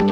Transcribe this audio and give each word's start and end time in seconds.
Det 0.00 0.06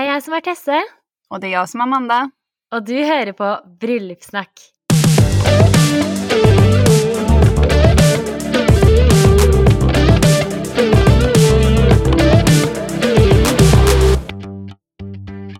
er 0.00 0.06
jeg 0.08 0.22
som 0.22 0.34
er 0.36 0.40
Tesse, 0.44 0.82
Och 1.30 1.40
det 1.40 1.46
är 1.46 1.50
jag 1.52 1.68
som 1.68 1.80
är 1.80 1.84
Amanda. 1.84 2.30
og 2.72 2.86
du 2.86 2.94
hører 3.04 3.32
på 3.32 3.56
Bryllupssnakk. 3.80 4.60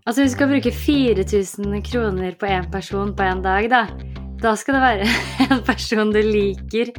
Altså, 0.06 0.22
vi 0.22 0.28
skal 0.28 0.48
bruke 0.48 0.72
4000 0.72 1.82
kroner 1.82 2.32
på 2.40 2.46
én 2.46 2.70
person 2.72 3.16
på 3.16 3.22
en 3.22 3.42
dag, 3.42 3.70
da. 3.70 3.86
Da 4.42 4.54
skal 4.56 4.74
det 4.74 4.82
være 4.82 5.06
en 5.50 5.62
person 5.66 6.12
du 6.12 6.20
liker. 6.22 6.90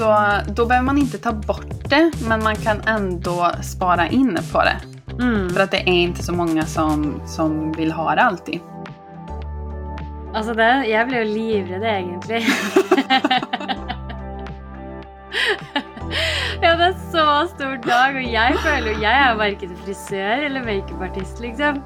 Så 0.00 0.16
då 0.46 0.66
behöver 0.66 0.86
man 0.86 0.98
inte 0.98 1.18
ta 1.18 1.32
bort 1.32 1.90
det, 1.90 2.10
men 2.28 2.42
man 2.42 2.56
kan 2.56 2.80
ändå 2.80 3.50
spara 3.62 4.08
in 4.08 4.38
på 4.52 4.62
det. 4.62 4.76
Mm. 5.22 5.50
För 5.50 5.60
att 5.60 5.70
det 5.70 5.76
är 5.76 6.02
inte 6.02 6.22
så 6.22 6.32
många 6.32 6.66
som, 6.66 7.22
som 7.26 7.72
vill 7.72 7.92
ha 7.92 8.14
det 8.14 8.22
alltid. 8.22 8.60
Altså, 10.34 10.54
det, 10.54 10.84
jeg 10.88 11.06
ble 11.08 11.18
jo 11.20 11.24
livredd, 11.34 11.84
egentlig. 11.84 12.40
ja, 16.64 16.76
det 16.80 16.86
er 16.88 16.96
så 17.12 17.48
stor 17.52 17.76
dag, 17.84 18.16
og 18.16 18.24
jeg 18.24 18.56
føler 18.64 18.88
jo 18.94 19.00
Jeg 19.04 19.14
er 19.20 19.30
jo 19.34 19.38
verken 19.42 19.76
frisør 19.84 20.46
eller 20.48 20.64
makeupartist, 20.64 21.40
liksom. 21.44 21.84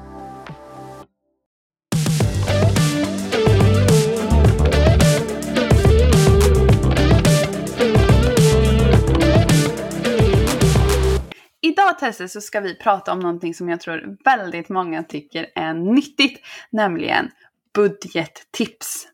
Idag 11.95 11.99
Tesse 11.99 12.27
så 12.27 12.41
ska 12.41 12.59
vi 12.59 12.75
prata 12.75 13.13
om 13.13 13.19
någonting 13.19 13.53
som 13.53 13.69
jag 13.69 13.81
tror 13.81 14.17
väldigt 14.25 14.69
många 14.69 15.03
tycker 15.03 15.47
är 15.55 15.73
nyttigt, 15.73 16.45
nämligen 16.69 17.31
budgettips. 17.73 19.07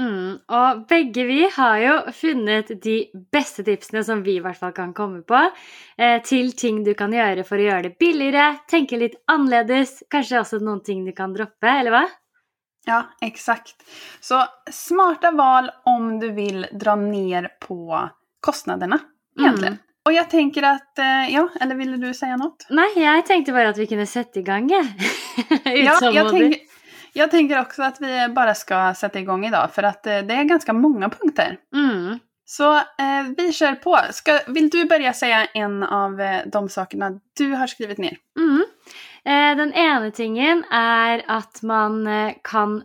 Mm, 0.00 0.38
og 0.48 0.86
begge 0.88 1.24
vi 1.24 1.50
har 1.56 1.78
jo 1.78 1.92
funnet 2.12 2.72
de 2.82 2.96
beste 3.32 3.62
tipsene 3.62 4.02
som 4.04 4.22
vi 4.22 4.34
i 4.36 4.42
hvert 4.42 4.58
fall 4.58 4.72
kan 4.74 4.94
komme 4.94 5.22
på, 5.22 5.38
eh, 5.98 6.22
til 6.22 6.50
ting 6.52 6.82
du 6.84 6.94
kan 6.98 7.14
gjøre 7.14 7.46
for 7.46 7.62
å 7.62 7.68
gjøre 7.68 7.86
det 7.86 7.98
billigere, 8.02 8.58
tenke 8.66 8.98
litt 8.98 9.14
annerledes, 9.30 10.02
kanskje 10.10 10.40
også 10.42 10.58
noen 10.58 10.82
ting 10.82 11.06
du 11.06 11.12
kan 11.14 11.34
droppe, 11.34 11.70
eller 11.70 11.94
hva? 11.94 12.04
Ja, 12.86 13.04
exakt. 13.22 13.76
Så 14.20 14.42
smarta 14.72 15.30
val 15.30 15.70
om 15.86 16.18
du 16.18 16.32
vill 16.34 16.66
dra 16.72 16.96
ner 16.98 17.52
på 17.62 18.10
kostnaderna 18.42 18.98
egentligen. 19.38 19.78
Mm. 19.78 19.83
Och 20.08 20.12
jag 20.12 20.30
tänker 20.30 20.62
att, 20.62 20.98
eh, 20.98 21.34
ja, 21.34 21.48
eller 21.60 21.74
ville 21.74 21.96
du 21.96 22.14
säga 22.14 22.36
något? 22.36 22.66
Nei, 22.70 22.90
jeg 22.96 23.26
tenkte 23.26 23.52
bare 23.52 23.68
at 23.68 23.78
vi 23.78 23.86
kunne 23.86 24.04
sette 24.06 24.40
i 24.40 24.42
gang, 24.42 24.68
jeg. 24.70 24.84
Ja, 25.64 26.10
jag, 26.12 26.30
tänker, 26.30 26.60
jag 27.12 27.30
tänker 27.30 27.60
också 27.60 27.82
att 27.82 28.00
vi 28.00 28.28
bara 28.28 28.54
ska 28.54 28.94
sätta 28.94 29.18
igång 29.18 29.46
idag 29.46 29.70
för 29.72 29.82
att 29.82 30.06
eh, 30.06 30.18
det 30.18 30.34
är 30.34 30.44
ganska 30.44 30.72
många 30.72 31.08
punkter. 31.08 31.56
Mm. 31.74 32.18
Så 32.44 32.76
eh, 32.76 33.24
vi 33.36 33.52
kör 33.52 33.74
på. 33.74 33.98
Ska, 34.10 34.40
vill 34.46 34.70
du 34.70 34.84
börja 34.84 35.12
säga 35.12 35.46
en 35.54 35.82
av 35.82 36.20
eh, 36.20 36.40
de 36.46 36.68
sakerna 36.68 37.20
du 37.38 37.52
har 37.52 37.66
skrivit 37.66 37.98
ner? 37.98 38.16
Mm. 38.38 38.64
Eh, 39.24 39.56
den 39.56 39.72
ene 39.72 40.10
tingen 40.10 40.64
er 40.72 41.24
at 41.26 41.62
man 41.62 42.08
kan 42.42 42.82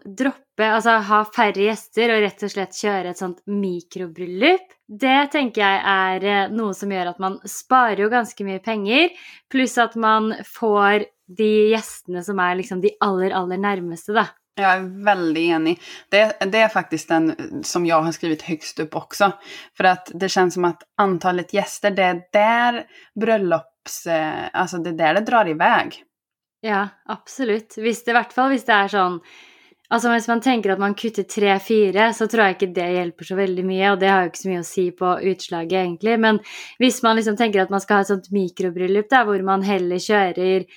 droppe, 0.60 0.76
altså 0.76 0.98
ha 1.08 1.24
færre 1.26 1.70
gjester 1.70 2.12
og 2.14 2.24
rett 2.24 2.44
og 2.44 2.52
slett 2.52 2.76
kjøre 2.76 3.12
et 3.14 3.20
sånt 3.20 3.40
mikrobryllup. 3.48 4.74
Det 4.88 5.32
tenker 5.32 5.62
jeg 5.62 5.82
er 5.86 6.26
eh, 6.26 6.52
noe 6.52 6.74
som 6.74 6.92
gjør 6.92 7.14
at 7.14 7.20
man 7.20 7.40
sparer 7.46 8.04
jo 8.04 8.10
ganske 8.10 8.44
mye 8.44 8.60
penger, 8.60 9.10
pluss 9.50 9.78
at 9.78 9.96
man 9.96 10.34
får 10.46 11.08
de 11.28 11.72
gjestene 11.72 12.24
som 12.24 12.40
er 12.40 12.58
liksom 12.58 12.82
de 12.82 12.92
aller, 13.02 13.32
aller 13.32 13.58
nærmeste, 13.58 14.14
da. 14.14 14.28
Jag 14.56 14.74
är 14.74 15.06
väldigt 15.06 15.50
enig. 15.56 15.80
Det, 16.10 16.52
det 16.52 16.58
är 16.58 16.68
faktiskt 16.68 17.08
den 17.08 17.64
som 17.64 17.86
jag 17.86 18.02
har 18.02 18.12
skrivit 18.12 18.42
högst 18.42 18.80
upp 18.80 18.96
också. 18.96 19.32
För 19.78 19.84
att 19.84 20.12
det 20.14 20.30
känns 20.30 20.54
som 20.54 20.66
att 20.66 20.84
antalet 20.98 21.54
gäster, 21.54 21.92
det 21.92 22.04
är 22.04 22.22
där 22.34 22.84
bröllops... 23.20 24.08
Eh, 24.08 24.50
alltså 24.54 24.78
det 24.78 24.90
är 24.90 24.94
där 24.94 25.14
det 25.14 25.22
drar 25.22 25.48
iväg. 25.48 26.04
Ja, 26.62 26.88
absolutt. 27.06 27.78
Hvis 27.78 28.04
det, 28.04 28.12
I 28.12 28.18
hvert 28.18 28.34
fall 28.34 28.52
hvis 28.52 28.66
det 28.68 28.76
er 28.76 28.92
sånn 28.92 29.22
Altså 29.90 30.12
Hvis 30.14 30.28
man 30.30 30.42
tenker 30.46 30.76
at 30.76 30.82
man 30.82 30.94
kutter 30.94 31.26
tre-fire, 31.26 32.12
så 32.14 32.28
tror 32.30 32.44
jeg 32.46 32.58
ikke 32.58 32.74
det 32.76 32.90
hjelper 32.94 33.26
så 33.26 33.38
veldig 33.40 33.64
mye, 33.66 33.88
og 33.90 34.02
det 34.02 34.12
har 34.12 34.22
jo 34.22 34.30
ikke 34.30 34.42
så 34.44 34.52
mye 34.52 34.62
å 34.62 34.68
si 34.68 34.84
på 34.94 35.14
utslaget, 35.32 35.80
egentlig. 35.80 36.18
Men 36.22 36.40
hvis 36.78 37.02
man 37.06 37.18
liksom 37.18 37.40
tenker 37.40 37.64
at 37.64 37.74
man 37.74 37.82
skal 37.82 37.98
ha 37.98 38.06
et 38.06 38.12
sånt 38.12 38.30
mikrobryllup, 38.36 39.10
da, 39.10 39.24
hvor 39.26 39.42
man 39.48 39.66
heller 39.66 39.98
kjører 40.04 40.68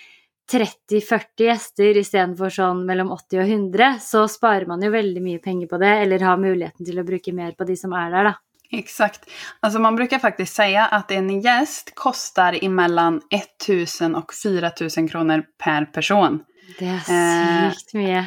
30-40 0.52 1.44
gjester 1.44 2.00
istedenfor 2.00 2.52
sånn 2.56 2.82
mellom 2.88 3.12
80 3.12 3.42
og 3.42 3.52
100, 3.52 4.00
så 4.00 4.24
sparer 4.32 4.66
man 4.70 4.82
jo 4.84 4.90
veldig 4.96 5.22
mye 5.24 5.44
penger 5.44 5.68
på 5.68 5.80
det, 5.84 5.92
eller 6.06 6.24
har 6.24 6.40
muligheten 6.40 6.88
til 6.88 7.00
å 7.00 7.06
bruke 7.06 7.36
mer 7.36 7.52
på 7.58 7.68
de 7.68 7.76
som 7.78 7.92
er 7.92 8.16
der, 8.16 8.32
da. 8.32 8.34
Exakt. 8.72 9.30
Alltså 9.60 9.78
man 9.78 9.96
brukar 9.96 10.18
faktiskt 10.18 10.54
säga 10.54 10.86
att 10.86 11.10
en 11.10 11.40
gäst 11.40 11.92
kostar 11.94 12.64
emellan 12.64 13.20
1000 13.30 14.14
och 14.14 14.34
4000 14.34 15.08
kronor 15.08 15.44
per 15.64 15.84
person. 15.84 16.40
Det 16.78 16.88
er 16.88 17.66
Eh, 17.66 17.72
sykt 17.72 17.94
mye. 17.94 18.24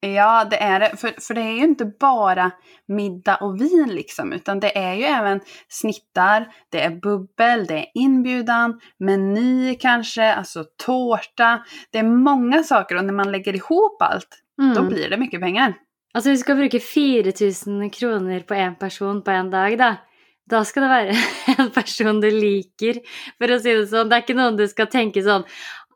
Ja, 0.00 0.44
det 0.50 0.56
är 0.62 0.80
det. 0.80 0.96
För, 0.96 1.14
för 1.20 1.34
det 1.34 1.40
är 1.40 1.52
ju 1.52 1.64
inte 1.64 1.84
bara 1.84 2.50
middag 2.88 3.36
och 3.36 3.60
vin 3.60 3.88
liksom, 3.88 4.32
utan 4.32 4.60
det 4.60 4.78
är 4.78 4.94
ju 4.94 5.04
även 5.04 5.40
snittar, 5.68 6.48
det 6.72 6.80
är 6.80 6.90
bubbel, 6.90 7.66
det 7.66 7.78
är 7.78 7.86
inbjudan, 7.94 8.80
meny 8.98 9.74
kanske, 9.74 10.34
alltså 10.34 10.64
tårta. 10.86 11.64
Det 11.92 11.98
är 11.98 12.02
många 12.02 12.62
saker 12.62 12.96
och 12.96 13.04
när 13.04 13.12
man 13.12 13.32
lägger 13.32 13.54
ihop 13.56 14.02
allt, 14.02 14.28
då 14.74 14.80
Mm. 14.80 14.88
blir 14.88 15.10
det 15.10 15.16
mycket 15.16 15.40
pengar. 15.40 15.74
Altså, 16.14 16.30
vi 16.30 16.36
skal 16.38 16.56
bruke 16.56 16.80
4000 16.80 17.90
kroner 17.90 18.40
på 18.40 18.54
én 18.54 18.74
person 18.78 19.22
på 19.22 19.30
en 19.30 19.50
dag, 19.50 19.78
da. 19.78 19.96
Da 20.50 20.64
skal 20.64 20.82
det 20.82 20.88
være 20.88 21.14
en 21.58 21.70
person 21.70 22.20
du 22.20 22.30
liker, 22.30 23.00
for 23.38 23.52
å 23.52 23.58
si 23.60 23.74
det 23.76 23.86
sånn. 23.90 24.08
Det 24.08 24.16
er 24.16 24.22
ikke 24.24 24.36
noen 24.38 24.56
du 24.56 24.64
skal 24.68 24.86
tenke 24.88 25.22
sånn 25.22 25.44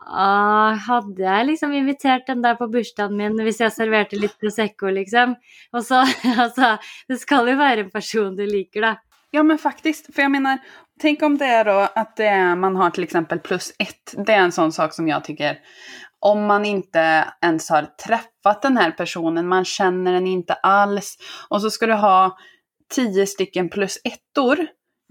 ah, 0.07 0.75
Hadde 0.87 1.23
jeg 1.23 1.47
liksom 1.47 1.73
invitert 1.73 2.27
den 2.27 2.43
der 2.43 2.55
på 2.55 2.69
bursdagen 2.73 3.17
min 3.17 3.39
hvis 3.45 3.61
jeg 3.61 3.73
serverte 3.73 4.19
litt 4.19 4.39
Prosecco, 4.41 4.91
liksom? 4.91 5.37
Og 5.73 5.85
så, 5.85 6.03
altså 6.45 6.77
Det 7.09 7.19
skal 7.21 7.49
jo 7.49 7.57
være 7.59 7.87
en 7.87 7.91
person 7.91 8.37
du 8.37 8.45
liker, 8.47 8.81
da. 8.81 8.95
Ja 9.35 9.43
men 9.43 9.59
faktiskt, 9.59 10.15
för 10.15 10.23
jag 10.23 10.31
menar, 10.31 10.59
tänk 11.01 11.23
om 11.23 11.39
det 11.39 11.47
är 11.47 11.65
då 11.65 11.89
att 11.95 12.17
det 12.17 12.27
är, 12.27 12.57
man 12.57 12.77
har 12.77 12.91
till 12.91 13.03
exempel 13.05 13.39
plus 13.39 13.73
ett. 13.79 14.15
Det 14.27 14.33
är 14.33 14.41
en 14.41 14.53
sån 14.53 14.73
sak 14.73 14.95
som 14.95 15.09
jag 15.09 15.25
tycker, 15.25 15.59
om 16.21 16.47
man 16.47 16.65
inte 16.65 17.25
ens 17.45 17.71
har 17.71 17.83
träffat 17.83 18.63
den 18.63 18.77
här 18.77 18.91
personen, 18.91 19.49
man 19.49 19.65
känner 19.65 20.13
den 20.13 20.27
inte 20.27 20.55
alls, 20.55 21.17
och 21.49 21.63
så 21.63 21.71
ska 21.71 21.87
du 21.87 21.95
ha 21.95 22.37
tio 22.95 23.27
stycken 23.27 23.69
plus 23.69 23.99
ettor, 24.05 24.57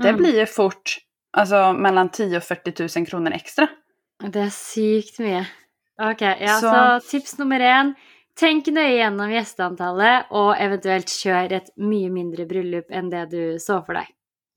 det 0.03 0.09
Mm. 0.09 0.17
blir 0.21 0.45
fort 0.45 0.97
alltså, 1.37 1.73
mellan 1.73 2.09
10 2.09 2.37
och 2.37 2.43
40 2.43 2.99
000 2.99 3.07
kronor 3.07 3.31
extra. 3.31 3.67
Det 4.29 4.41
er 4.47 4.53
sykt 4.53 5.19
mye. 5.19 5.45
Ok, 6.01 6.21
ja, 6.21 6.59
så, 6.61 6.71
Så- 7.01 7.09
tips 7.11 7.37
nummer 7.39 7.59
én. 7.59 7.95
Tenk 8.35 8.65
nøye 8.71 8.95
gjennom 9.01 9.29
gjesteantallet, 9.29 10.25
og 10.31 10.55
eventuelt 10.57 11.05
kjør 11.11 11.51
et 11.51 11.69
mye 11.77 12.09
mindre 12.09 12.45
bryllup 12.47 12.85
enn 12.89 13.09
det 13.11 13.29
du 13.29 13.41
så 13.59 13.81
for 13.85 13.93
deg. 13.93 14.07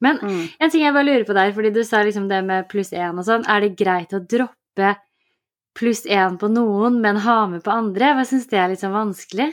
Men 0.00 0.18
Mm. 0.18 0.50
en 0.60 0.70
ting 0.70 0.82
jeg 0.82 0.92
bare 0.94 1.04
lurer 1.04 1.24
på 1.24 1.34
der, 1.34 1.52
fordi 1.52 1.72
du 1.72 1.82
sa 1.84 2.02
liksom 2.02 2.28
det 2.28 2.44
med 2.44 2.68
pluss 2.68 2.92
én 2.92 3.18
og 3.18 3.24
sånn, 3.24 3.44
er 3.48 3.60
det 3.60 3.76
greit 3.76 4.10
å 4.12 4.20
droppe 4.26 4.96
pluss 5.74 6.04
én 6.06 6.38
på 6.38 6.48
noen, 6.50 7.00
men 7.00 7.16
ha 7.16 7.46
med 7.46 7.62
på 7.64 7.72
andre? 7.72 8.14
Jeg 8.14 8.26
syns 8.26 8.46
det 8.48 8.58
er 8.58 8.68
litt 8.68 8.80
sånn 8.80 8.92
vanskelig. 8.92 9.52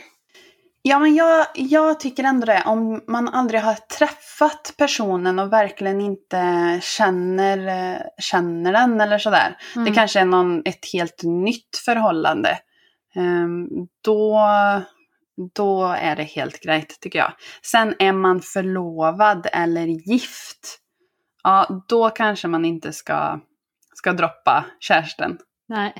Ja, 0.84 0.98
men 0.98 1.14
jag, 1.14 1.46
jag 1.54 2.00
tycker 2.00 2.24
ändå 2.24 2.46
det. 2.46 2.62
Om 2.66 3.02
man 3.08 3.28
aldrig 3.28 3.60
har 3.60 3.74
träffat 3.74 4.74
personen 4.78 5.38
och 5.38 5.52
verkligen 5.52 6.00
inte 6.00 6.80
känner, 6.82 7.66
eh, 7.92 8.00
känner 8.18 8.72
den 8.72 9.00
eller 9.00 9.18
sådär. 9.18 9.56
Det 9.74 9.80
Mm. 9.80 9.94
kanske 9.94 10.20
är 10.20 10.24
någon, 10.24 10.62
ett 10.64 10.92
helt 10.92 11.22
nytt 11.22 11.76
förhållande. 11.84 12.58
Ehm, 13.16 13.68
då, 14.04 14.40
då 15.54 15.84
är 15.84 16.16
det 16.16 16.22
helt 16.24 16.60
grejt 16.62 17.00
tycker 17.00 17.18
jag. 17.18 17.32
Sen 17.62 17.94
är 17.98 18.12
man 18.12 18.40
förlovad 18.40 19.46
eller 19.52 19.86
gift. 19.86 20.78
Ja, 21.42 21.84
då 21.88 22.10
kanske 22.10 22.48
man 22.48 22.64
inte 22.64 22.92
ska, 22.92 23.40
ska 23.94 24.12
droppa 24.12 24.64
kärsten. 24.80 25.38
Nei. 25.68 25.92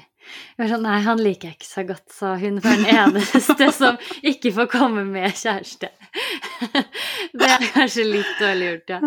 Jeg 0.56 0.62
var 0.62 0.70
sånn, 0.72 0.86
nei, 0.86 0.98
han 1.06 1.22
liker 1.22 1.50
jeg 1.50 1.58
ikke 1.58 1.68
så 1.68 1.84
godt, 1.88 2.06
så 2.18 2.34
hun 2.42 2.60
var 2.64 2.78
den 2.78 2.88
eneste 2.92 3.70
som 3.76 3.98
ikke 4.22 4.54
får 4.58 4.70
komme 4.72 5.04
med 5.08 5.34
kjæreste. 5.36 5.92
Det 7.32 7.48
er 7.48 7.68
kanskje 7.72 8.06
litt 8.06 8.32
dårlig 8.40 8.68
gjort, 8.70 8.94
ja. 8.96 9.00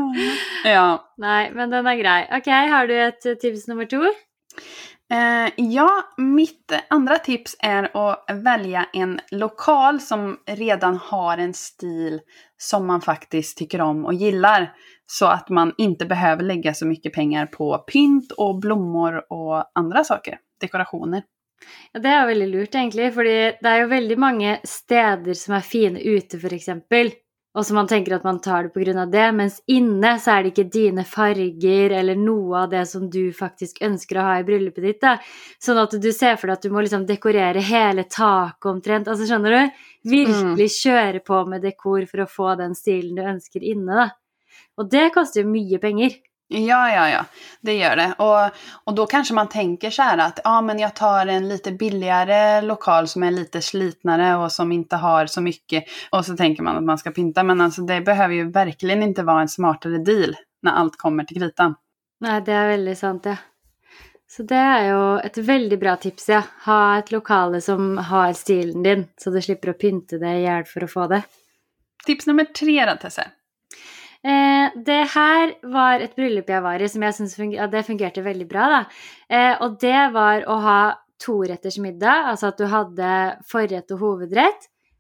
Ja, 0.66 0.88
Nei, 1.22 1.42
men 1.56 1.72
den 1.72 1.88
er 1.88 2.00
grei. 2.00 2.20
Ok, 2.40 2.50
har 2.52 2.90
du 2.90 2.96
et 2.98 3.28
eh, 3.30 3.38
tips 3.40 3.68
nummer 3.70 3.88
to? 3.90 4.02
Eh, 5.12 5.54
ja, 5.58 5.90
mitt 6.18 6.72
andra 6.90 7.18
tips 7.18 7.56
är 7.60 8.10
att 8.10 8.26
välja 8.44 8.86
en 8.94 9.20
lokal 9.32 10.02
som 10.02 10.38
redan 10.46 10.98
har 10.98 11.38
en 11.38 11.54
stil 11.54 12.22
som 12.58 12.88
man 12.88 13.02
faktiskt 13.02 13.58
tycker 13.58 13.82
om 13.82 14.06
och 14.06 14.14
gillar. 14.14 14.74
Så 15.08 15.26
att 15.26 15.50
man 15.50 15.74
inte 15.78 16.06
behöver 16.06 16.44
lägga 16.44 16.74
så 16.74 16.86
mycket 16.86 17.14
pengar 17.14 17.46
på 17.46 17.78
pynt 17.78 18.32
och 18.32 18.60
blommor 18.60 19.34
och 19.34 19.72
andra 19.76 20.04
saker, 20.04 20.38
dekorationer. 20.62 21.26
Ja, 21.94 22.02
det 22.04 22.12
er 22.12 22.26
veldig 22.28 22.48
lurt, 22.52 22.76
egentlig. 22.76 23.14
fordi 23.14 23.36
det 23.62 23.70
er 23.72 23.84
jo 23.84 23.92
veldig 23.94 24.18
mange 24.20 24.58
steder 24.68 25.38
som 25.40 25.56
er 25.56 25.70
fine 25.70 26.02
ute, 26.02 26.38
f.eks. 26.38 26.70
Og 27.56 27.64
så 27.64 27.72
man 27.72 27.88
tenker 27.88 28.18
at 28.18 28.26
man 28.28 28.42
tar 28.44 28.68
det 28.68 28.74
pga. 28.76 29.06
det, 29.08 29.28
mens 29.32 29.62
inne 29.72 30.18
så 30.20 30.34
er 30.34 30.44
det 30.44 30.52
ikke 30.52 30.72
dine 30.74 31.06
farger 31.08 31.94
eller 31.96 32.20
noe 32.20 32.66
av 32.66 32.70
det 32.74 32.84
som 32.90 33.08
du 33.10 33.32
faktisk 33.32 33.80
ønsker 33.82 34.20
å 34.20 34.26
ha 34.28 34.34
i 34.40 34.44
bryllupet 34.44 34.84
ditt. 34.84 35.00
da. 35.02 35.16
Sånn 35.64 35.80
at 35.80 35.96
du 35.96 36.12
ser 36.12 36.36
for 36.36 36.52
deg 36.52 36.58
at 36.58 36.68
du 36.68 36.70
må 36.76 36.84
liksom 36.84 37.08
dekorere 37.08 37.64
hele 37.64 38.04
taket 38.12 38.72
omtrent. 38.74 39.08
Altså, 39.08 39.24
skjønner 39.30 39.56
du? 39.56 39.82
Virkelig 40.12 40.70
kjøre 40.82 41.24
på 41.24 41.46
med 41.48 41.64
dekor 41.64 42.04
for 42.12 42.26
å 42.26 42.30
få 42.30 42.56
den 42.60 42.76
stilen 42.76 43.16
du 43.16 43.24
ønsker 43.24 43.64
inne, 43.64 44.04
da. 44.04 44.10
Og 44.76 44.92
det 44.92 45.14
koster 45.16 45.46
jo 45.46 45.54
mye 45.54 45.80
penger. 45.80 46.20
Ja, 46.48 46.92
ja, 46.92 47.10
ja, 47.10 47.26
det 47.62 47.74
gör 47.74 47.96
det. 47.96 48.14
Och, 48.18 48.52
och 48.84 48.96
då 48.96 49.06
kanske 49.06 49.34
man 49.34 49.50
tänker 49.50 49.90
så 49.90 50.02
här 50.02 50.18
att 50.18 50.40
ja, 50.44 50.62
men 50.62 50.80
jag 50.80 50.96
tar 50.96 51.28
en 51.28 51.50
lite 51.50 51.72
billigare 51.72 52.62
lokal 52.62 53.08
som 53.08 53.24
är 53.24 53.32
lite 53.32 53.62
slitnare 53.62 54.36
och 54.36 54.52
som 54.52 54.72
inte 54.72 54.96
har 54.96 55.26
så 55.26 55.42
mycket. 55.42 55.84
Och 56.10 56.26
så 56.26 56.38
tänker 56.38 56.64
man 56.64 56.78
att 56.78 56.84
man 56.84 56.98
ska 56.98 57.12
pynta. 57.12 57.44
Men 57.44 57.62
alltså 57.62 57.82
det 57.82 58.02
behöver 58.02 58.34
ju 58.34 58.52
verkligen 58.52 59.04
inte 59.04 59.24
vara 59.24 59.42
en 59.42 59.50
smartare 59.50 59.98
deal 59.98 60.36
när 60.62 60.72
allt 60.72 60.98
kommer 60.98 61.24
till 61.24 61.38
kritan. 61.38 61.76
Nej, 62.20 62.42
det 62.42 62.52
är 62.52 62.68
väldigt 62.68 62.98
sant, 62.98 63.26
ja. 63.26 63.36
Så 64.28 64.44
det 64.44 64.56
är 64.56 64.86
ju 64.86 65.20
ett 65.20 65.38
väldigt 65.38 65.80
bra 65.80 65.96
tips, 65.96 66.30
ja. 66.30 66.44
Ha 66.66 66.98
ett 66.98 67.12
lokal 67.12 67.62
som 67.62 67.98
har 67.98 68.34
stilen 68.34 68.84
din, 68.84 69.08
så 69.18 69.30
du 69.30 69.42
slipper 69.42 69.70
att 69.70 69.80
pynta 69.80 70.18
dig 70.18 70.40
ihjäl 70.40 70.64
för 70.66 70.84
att 70.84 70.92
få 70.92 71.08
det. 71.08 71.22
Tips 72.06 72.28
nummer 72.28 72.44
tre 72.44 72.86
då, 72.86 72.96
Tesse. 73.02 73.28
Eh, 74.26 74.82
det 74.86 75.04
här 75.04 75.54
var 75.62 76.00
ett 76.00 76.16
bröllop 76.16 76.50
jag 76.50 76.62
var 76.62 76.82
i 76.82 76.90
som 76.90 77.02
jag 77.02 77.16
syns 77.16 77.36
funger 77.36 77.62
ja, 77.62 77.68
det 77.68 77.84
fungerade 77.84 78.22
väldigt 78.22 78.50
bra. 78.50 78.86
Då. 79.30 79.36
Eh, 79.36 79.62
och 79.62 79.80
det 79.80 80.10
var 80.14 80.42
att 80.42 80.64
ha 80.64 81.06
tvårättersmiddag, 81.26 81.94
middag, 81.94 82.30
alltså 82.30 82.48
att 82.48 82.58
du 82.58 82.66
hade 82.66 83.40
förrätt 83.46 83.92
och 83.92 84.00
huvudrätt 84.00 84.60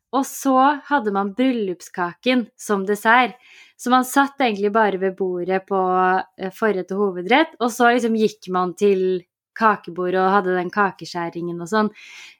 och 0.09 0.25
så 0.25 0.79
hade 0.83 1.11
man 1.11 1.33
bröllopskakan 1.33 2.45
som 2.55 2.85
dessert. 2.85 3.35
Så 3.77 3.89
man 3.89 4.05
satt 4.05 4.41
egentligen 4.41 4.73
bara 4.73 4.97
vid 4.97 5.15
bordet 5.15 5.65
på 5.65 6.21
eh, 6.41 6.51
förrätt 6.51 6.91
och 6.91 6.97
huvudrätt 6.97 7.55
och 7.59 7.71
så 7.71 7.91
liksom 7.91 8.15
gick 8.15 8.47
man 8.47 8.75
till 8.75 9.23
kakebordet 9.59 10.19
och 10.19 10.29
hade 10.29 10.55
den 10.55 10.69
kakeskäringen 10.69 11.61
och 11.61 11.69
sånt 11.69 11.91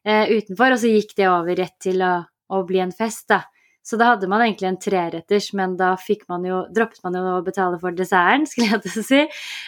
eh, 0.04 0.30
utanför 0.30 0.72
och 0.72 0.80
så 0.80 0.88
gick 0.88 1.16
det 1.16 1.24
över 1.24 1.56
rätt 1.56 1.80
till 1.80 2.02
att, 2.02 2.28
att 2.50 2.68
bli 2.68 2.80
en 2.80 2.92
fest, 2.92 3.28
da. 3.28 3.44
Så 3.86 3.98
da 4.02 4.06
hadde 4.16 4.28
man 4.28 4.42
egentlig 4.42 4.66
en 4.72 4.80
treretters, 4.82 5.52
men 5.54 5.76
da 5.78 5.92
fikk 6.02 6.24
man 6.32 6.44
jo, 6.48 6.64
droppet 6.74 7.04
man 7.06 7.14
jo 7.20 7.36
å 7.38 7.44
betale 7.46 7.78
for 7.80 7.94
desserten, 7.94 8.48
skulle 8.50 8.72
jeg 8.72 8.82
til 8.88 9.02
å 9.02 9.06
si. 9.06 9.22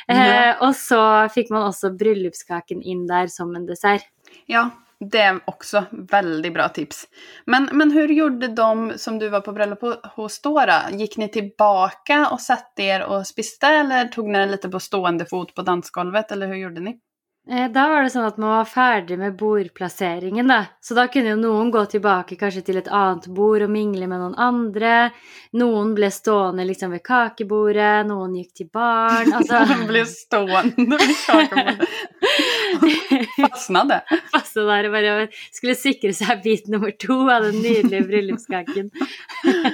Eh, 0.09 0.17
Ja. 0.17 0.55
og 0.65 0.73
så 0.75 1.01
fikk 1.29 1.51
man 1.53 1.67
også 1.69 1.93
bryllupskaken 1.99 2.81
inn 2.81 3.05
der 3.07 3.27
som 3.29 3.53
en 3.55 3.67
dessert. 3.69 4.07
Ja, 4.49 4.69
det 4.99 5.21
är 5.21 5.39
också 5.45 5.83
väldigt 5.91 6.53
bra 6.53 6.69
tips. 6.69 7.05
Men, 7.45 7.69
men 7.71 7.91
hur 7.91 8.07
gjorde 8.07 8.47
de 8.47 8.93
som 8.97 9.19
du 9.19 9.29
var 9.29 9.41
på 9.41 9.51
bröllop 9.53 9.81
ho- 9.81 10.07
hos 10.15 10.41
då, 10.41 10.65
då? 10.65 10.97
Gick 10.97 11.17
ni 11.17 11.27
tillbaka 11.29 12.27
och 12.31 12.41
satte 12.41 12.83
er 12.83 13.03
och 13.05 13.27
spiste 13.27 13.67
eller 13.67 14.05
tog 14.07 14.27
ni 14.27 14.39
det 14.39 14.45
lite 14.45 14.69
på 14.69 14.79
stående 14.79 15.25
fot 15.25 15.53
på 15.55 15.61
dansgolvet 15.61 16.31
eller 16.31 16.47
hur 16.47 16.55
gjorde 16.55 16.81
ni? 16.81 16.97
Eh, 17.49 17.69
Da 17.71 17.88
var 17.88 18.03
det 18.03 18.09
sånn 18.11 18.25
at 18.27 18.38
man 18.41 18.49
var 18.57 18.65
ferdig 18.67 19.15
med 19.19 19.38
bordplasseringen, 19.39 20.49
da. 20.51 20.65
Så 20.83 20.95
da 20.97 21.05
kunne 21.11 21.31
jo 21.31 21.38
noen 21.39 21.69
gå 21.71 21.83
tilbake 21.94 22.35
kanskje 22.39 22.63
til 22.67 22.79
et 22.81 22.89
annet 22.91 23.27
bord 23.31 23.63
og 23.63 23.71
mingle 23.71 24.07
med 24.11 24.19
noen 24.19 24.35
andre. 24.35 25.13
Noen 25.55 25.94
ble 25.95 26.09
stående 26.11 26.65
liksom 26.67 26.91
ved 26.91 27.05
kakebordet, 27.07 28.03
noen 28.09 28.35
gikk 28.41 28.51
til 28.61 28.69
baren. 28.73 29.31
Altså 29.38 29.63
De 29.69 29.79
blev 29.88 30.09
stående 30.11 30.99
vid 30.99 31.15
kakebordet. 31.23 31.88
Fastnade. 33.38 34.01
passe 34.33 34.63
der 34.67 34.88
og 34.89 34.95
bare 34.97 35.27
skulle 35.55 35.75
sikre 35.77 36.11
seg 36.17 36.41
bit 36.43 36.67
nummer 36.67 36.91
to 37.00 37.21
av 37.31 37.47
den 37.47 37.61
nydelige 37.63 38.07
bryllupskaken. 38.11 38.91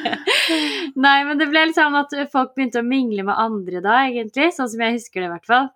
Nei, 1.05 1.19
men 1.25 1.39
det 1.41 1.49
ble 1.49 1.71
sånn 1.73 1.95
at 1.97 2.13
folk 2.31 2.53
begynte 2.53 2.83
å 2.83 2.85
mingle 2.85 3.25
med 3.25 3.39
andre 3.39 3.81
da, 3.81 4.03
egentlig. 4.11 4.51
Sånn 4.53 4.69
som 4.69 4.83
jeg 4.85 4.99
husker 4.99 5.23
det, 5.23 5.31
i 5.31 5.33
hvert 5.39 5.49
fall. 5.49 5.71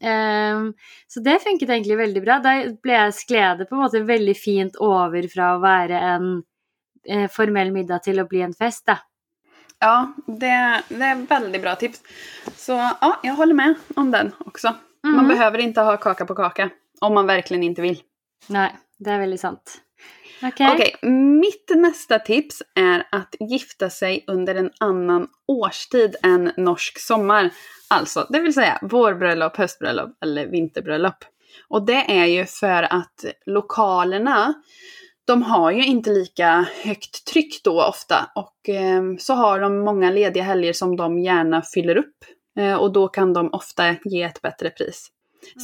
Ehm, 0.00 0.72
så 1.08 1.20
det 1.20 1.38
funket 1.42 1.68
egentlig 1.70 1.96
veldig 1.98 2.22
bra. 2.24 2.38
Da 2.44 2.52
ble 2.82 2.92
jeg 2.92 3.14
skled 3.14 3.58
det 3.58 3.66
på 3.70 3.74
en 3.78 3.82
måte 3.82 4.02
veldig 4.06 4.36
fint 4.36 4.76
over 4.84 5.28
fra 5.32 5.54
å 5.56 5.60
være 5.62 6.00
en 6.14 6.26
eh, 7.08 7.28
formell 7.32 7.70
middag 7.72 8.02
til 8.04 8.20
å 8.20 8.26
bli 8.28 8.42
en 8.44 8.54
fest, 8.54 8.86
da. 8.86 8.98
Ja, 9.80 10.12
det, 10.26 10.82
det 10.88 11.04
är 11.04 11.26
väldigt 11.28 11.62
bra 11.62 11.74
tips. 11.76 12.02
Så 12.56 12.72
ja, 12.72 13.20
jag 13.22 13.34
håller 13.34 13.54
med 13.54 13.74
om 13.96 14.10
den 14.10 14.32
också. 14.38 14.74
Man 15.02 15.14
Mhm. 15.24 15.28
behöver 15.28 15.58
inte 15.58 15.80
ha 15.80 15.96
kaka 15.96 16.26
på 16.26 16.34
kaka. 16.34 16.70
Om 17.00 17.14
man 17.14 17.26
verkligen 17.26 17.62
inte 17.62 17.82
vill. 17.82 18.00
Nei, 18.48 18.70
det 18.98 19.10
er 19.10 19.18
veldig 19.18 19.38
sant. 19.40 19.76
Ok. 20.42 20.60
Okej, 20.74 20.94
mitt 21.40 21.70
nästa 21.76 22.18
tips 22.18 22.62
är 22.74 23.06
att 23.12 23.34
gifta 23.40 23.90
sig 23.90 24.24
under 24.26 24.54
en 24.54 24.70
annan 24.80 25.28
årstid 25.48 26.16
än 26.22 26.52
norsk 26.56 26.98
sommar. 27.00 27.50
Alltså, 27.90 28.26
det 28.30 28.40
vill 28.40 28.54
säga 28.54 28.78
vårbröllop, 28.82 29.56
höstbröllop 29.56 30.10
eller 30.22 30.46
vinterbröllop. 30.46 31.24
Och 31.68 31.86
det 31.86 32.20
är 32.20 32.26
ju 32.26 32.44
för 32.44 32.82
att 32.82 33.24
lokalerna, 33.46 34.54
de 35.26 35.42
har 35.42 35.70
ju 35.70 35.84
inte 35.84 36.10
lika 36.10 36.66
högt 36.84 37.26
tryck 37.26 37.64
då 37.64 37.82
ofta. 37.82 38.30
Och 38.34 38.68
eh, 38.68 39.02
så 39.18 39.34
har 39.34 39.60
de 39.60 39.78
många 39.78 40.10
lediga 40.10 40.42
helger 40.42 40.72
som 40.72 40.96
de 40.96 41.18
gärna 41.18 41.62
fyller 41.62 41.96
upp. 41.96 42.16
Eh, 42.58 42.74
och 42.74 42.92
då 42.92 43.08
kan 43.08 43.32
de 43.32 43.48
ofta 43.52 43.96
ge 44.04 44.22
ett 44.22 44.42
bättre 44.42 44.70
pris. 44.70 45.08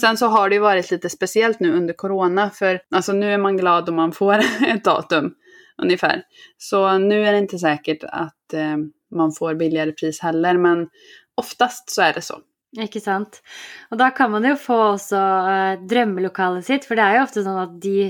Sen 0.00 0.16
så 0.16 0.26
har 0.26 0.48
det 0.48 0.54
ju 0.54 0.60
varit 0.60 0.90
lite 0.90 1.10
speciellt 1.10 1.60
nu 1.60 1.72
under 1.76 1.94
corona 1.94 2.50
för 2.50 2.80
alltså 2.90 3.12
nu 3.12 3.32
är 3.32 3.38
man 3.38 3.56
glad 3.56 3.88
om 3.88 3.94
man 3.94 4.12
får 4.12 4.34
ett 4.66 4.84
datum 4.84 5.34
ungefär. 5.82 6.22
Så 6.58 6.98
nu 6.98 7.26
är 7.26 7.32
det 7.32 7.38
inte 7.38 7.58
säkert 7.58 8.04
att 8.04 8.52
eh, 8.54 8.76
man 9.14 9.32
får 9.32 9.54
billigare 9.54 9.92
pris 9.92 10.20
heller 10.20 10.58
men 10.58 10.88
oftast 11.34 11.90
så 11.90 12.02
är 12.02 12.12
det 12.12 12.22
så. 12.22 12.40
Ikke 12.80 13.00
sant. 13.00 13.42
Og 13.90 13.98
da 13.98 14.08
kan 14.10 14.30
man 14.30 14.44
jo 14.44 14.56
få 14.58 14.74
også 14.96 15.18
eh, 15.50 15.84
drømmelokalet 15.86 16.64
sitt, 16.66 16.84
for 16.88 16.98
det 16.98 17.04
er 17.06 17.16
jo 17.20 17.26
ofte 17.28 17.44
sånn 17.46 17.60
at 17.62 17.76
de 17.82 18.08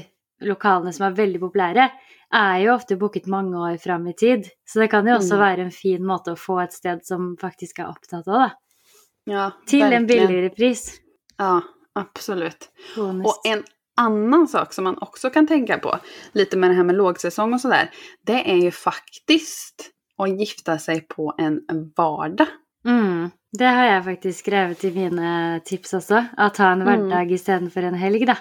lokalene 0.48 0.92
som 0.96 1.04
er 1.10 1.18
veldig 1.18 1.40
populære, 1.42 1.90
er 2.34 2.54
jo 2.64 2.72
ofte 2.72 2.96
booket 2.96 3.26
mange 3.30 3.60
år 3.60 3.76
fram 3.82 4.06
i 4.08 4.14
tid. 4.16 4.48
Så 4.64 4.80
det 4.80 4.88
kan 4.90 5.06
jo 5.06 5.18
også 5.18 5.36
Mm. 5.36 5.40
være 5.44 5.60
en 5.68 5.70
fin 5.70 6.02
måte 6.04 6.32
å 6.32 6.40
få 6.40 6.56
et 6.62 6.72
sted 6.72 7.04
som 7.04 7.36
faktisk 7.40 7.78
er 7.84 7.90
opptatt 7.92 8.26
av, 8.28 8.34
da. 8.40 8.50
Ja, 9.26 9.50
Til 9.68 9.82
en 9.82 9.90
verkligen. 9.90 10.06
billigere 10.08 10.50
pris. 10.56 11.00
Ja, 11.36 11.62
absolut. 11.94 12.68
Bonus. 12.96 13.26
Och 13.26 13.40
en 13.46 13.62
annan 13.96 14.48
sak 14.48 14.72
som 14.72 14.84
man 14.84 14.98
också 14.98 15.30
kan 15.30 15.46
tänka 15.46 15.78
på, 15.78 15.98
lite 16.32 16.56
med 16.56 16.70
det 16.70 16.74
här 16.74 16.84
med 16.84 16.96
lågsäsong 16.96 17.54
och 17.54 17.60
sådär, 17.60 17.90
det 18.26 18.50
är 18.50 18.56
ju 18.56 18.70
faktiskt 18.70 19.90
att 20.18 20.40
gifta 20.40 20.78
sig 20.78 21.00
på 21.00 21.34
en 21.38 21.60
vardag. 21.96 22.46
Mm. 22.86 23.30
Det 23.58 23.64
har 23.64 23.84
jeg 23.84 24.04
faktisk 24.04 24.38
skrevet 24.38 24.84
i 24.84 24.90
mine 24.90 25.60
tips 25.64 25.94
også. 25.94 26.24
At 26.36 26.56
ha 26.58 26.72
en 26.72 26.82
Mm. 26.82 26.86
hverdag 27.08 27.32
istedenfor 27.32 27.82
en 27.82 27.94
helg, 27.94 28.26
da. 28.26 28.36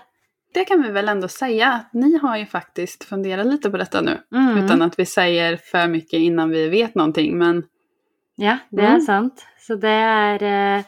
Det 0.53 0.65
kan 0.65 0.81
vi 0.81 0.89
väl 0.89 1.09
ändå 1.09 1.27
säga 1.27 1.67
att 1.73 1.93
ni 1.93 2.17
har 2.17 2.37
ju 2.37 2.45
faktiskt 2.45 3.03
funderat 3.03 3.45
lite 3.45 3.69
på 3.69 3.77
detta 3.77 4.01
nu. 4.01 4.17
Mm. 4.35 4.57
Utan 4.65 4.81
att 4.81 4.99
vi 4.99 5.05
säger 5.05 5.57
för 5.57 5.87
mycket 5.87 6.19
innan 6.19 6.49
vi 6.49 6.69
vet 6.69 6.95
någonting. 6.95 7.37
Men 7.37 7.63
Ja, 8.35 8.57
det 8.71 8.81
Mm. 8.81 8.95
er 8.95 8.99
sant. 8.99 9.45
Så 9.67 9.75
det 9.75 9.89
er 9.89 10.43
eh, 10.43 10.83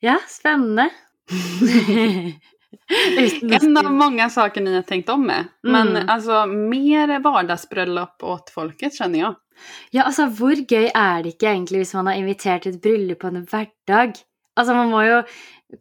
Ja, 0.00 0.18
spennende. 0.28 0.90
En 3.60 3.76
av 3.76 3.92
många 3.92 4.30
saker 4.30 4.60
ni 4.60 4.74
har 4.74 4.82
tänkt 4.82 5.08
om 5.08 5.26
med. 5.26 5.44
Men 5.62 5.88
Mm. 5.88 6.08
alltså 6.08 6.46
mer 6.46 7.18
vardagsbröllop 7.20 8.22
åt 8.22 8.50
folket 8.50 8.94
känner 8.94 9.18
jag. 9.18 9.34
Ja, 9.90 10.02
altså, 10.02 10.26
hvor 10.26 10.54
gøy 10.54 10.90
er 10.94 11.22
det 11.22 11.28
ikke 11.34 11.48
egentlig 11.50 11.78
hvis 11.82 11.94
man 11.94 12.06
har 12.06 12.14
invitert 12.14 12.62
til 12.62 12.74
et 12.74 12.82
bryllup 12.82 13.18
på 13.18 13.26
en 13.32 13.46
hverdag? 13.46 14.12
Altså, 14.56 14.74
man 14.74 14.90
må 14.90 15.02
jo 15.02 15.22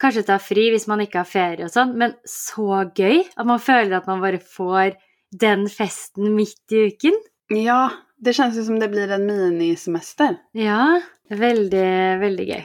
kanskje 0.02 0.24
ta 0.26 0.38
fri 0.40 0.70
hvis 0.74 0.88
man 0.88 1.00
ikke 1.02 1.22
har 1.22 1.30
ferie 1.30 1.66
og 1.66 1.72
sånn, 1.72 1.94
men 1.98 2.14
så 2.26 2.84
gøy 2.98 3.22
at 3.38 3.46
man 3.46 3.60
føler 3.60 3.98
at 3.98 4.08
man 4.08 4.22
bare 4.22 4.40
får 4.40 4.96
den 5.32 5.68
festen 5.70 6.34
midt 6.36 6.72
i 6.74 6.88
uken. 6.90 7.14
Ja, 7.54 7.90
det 8.18 8.34
känns 8.34 8.58
ju 8.58 8.64
som 8.64 8.80
det 8.80 8.90
blir 8.90 9.12
en 9.12 9.26
minisemester. 9.26 10.38
Ja, 10.54 11.02
veldig, 11.30 12.20
veldig 12.20 12.48
gøy. 12.50 12.64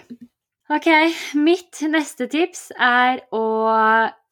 Ok, 0.72 0.86
mitt 1.34 1.82
neste 1.84 2.24
tips 2.32 2.70
er 2.80 3.18
å 3.36 3.44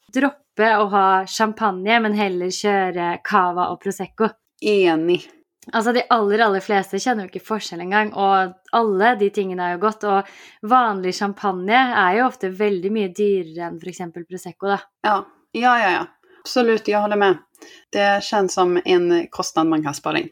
droppe 0.08 0.68
å 0.72 0.86
ha 0.88 1.08
champagne, 1.28 1.98
men 2.00 2.14
heller 2.16 2.48
kjøre 2.54 3.10
cava 3.26 3.66
og 3.74 3.82
prosecco. 3.82 4.30
Enig. 4.64 5.26
Altså 5.68 5.92
De 5.92 6.06
aller 6.08 6.40
aller 6.40 6.64
fleste 6.64 6.96
kjenner 6.96 7.26
jo 7.26 7.32
ikke 7.34 7.44
forskjell 7.44 7.82
engang, 7.84 8.14
og 8.16 8.54
alle 8.72 9.12
de 9.20 9.28
tingene 9.36 9.66
er 9.66 9.76
jo 9.76 9.82
godt. 9.84 10.06
Og 10.08 10.70
vanlig 10.72 11.12
champagne 11.18 11.82
er 12.06 12.16
jo 12.22 12.30
ofte 12.30 12.48
veldig 12.48 12.94
mye 12.94 13.12
dyrere 13.12 13.68
enn 13.68 13.76
f.eks. 13.76 14.00
Prosecco, 14.16 14.72
da. 14.72 14.80
Ja, 15.04 15.18
ja, 15.52 15.76
ja, 15.82 15.92
ja. 15.98 16.06
Absolut, 16.40 16.88
jag 16.88 17.00
håller 17.04 17.20
med. 17.20 17.38
Det 17.92 18.24
känns 18.24 18.54
som 18.54 18.80
en 18.84 19.26
kostnad 19.30 19.66
man 19.66 19.84
kan 19.84 19.94
spara 19.94 20.18
in. 20.18 20.30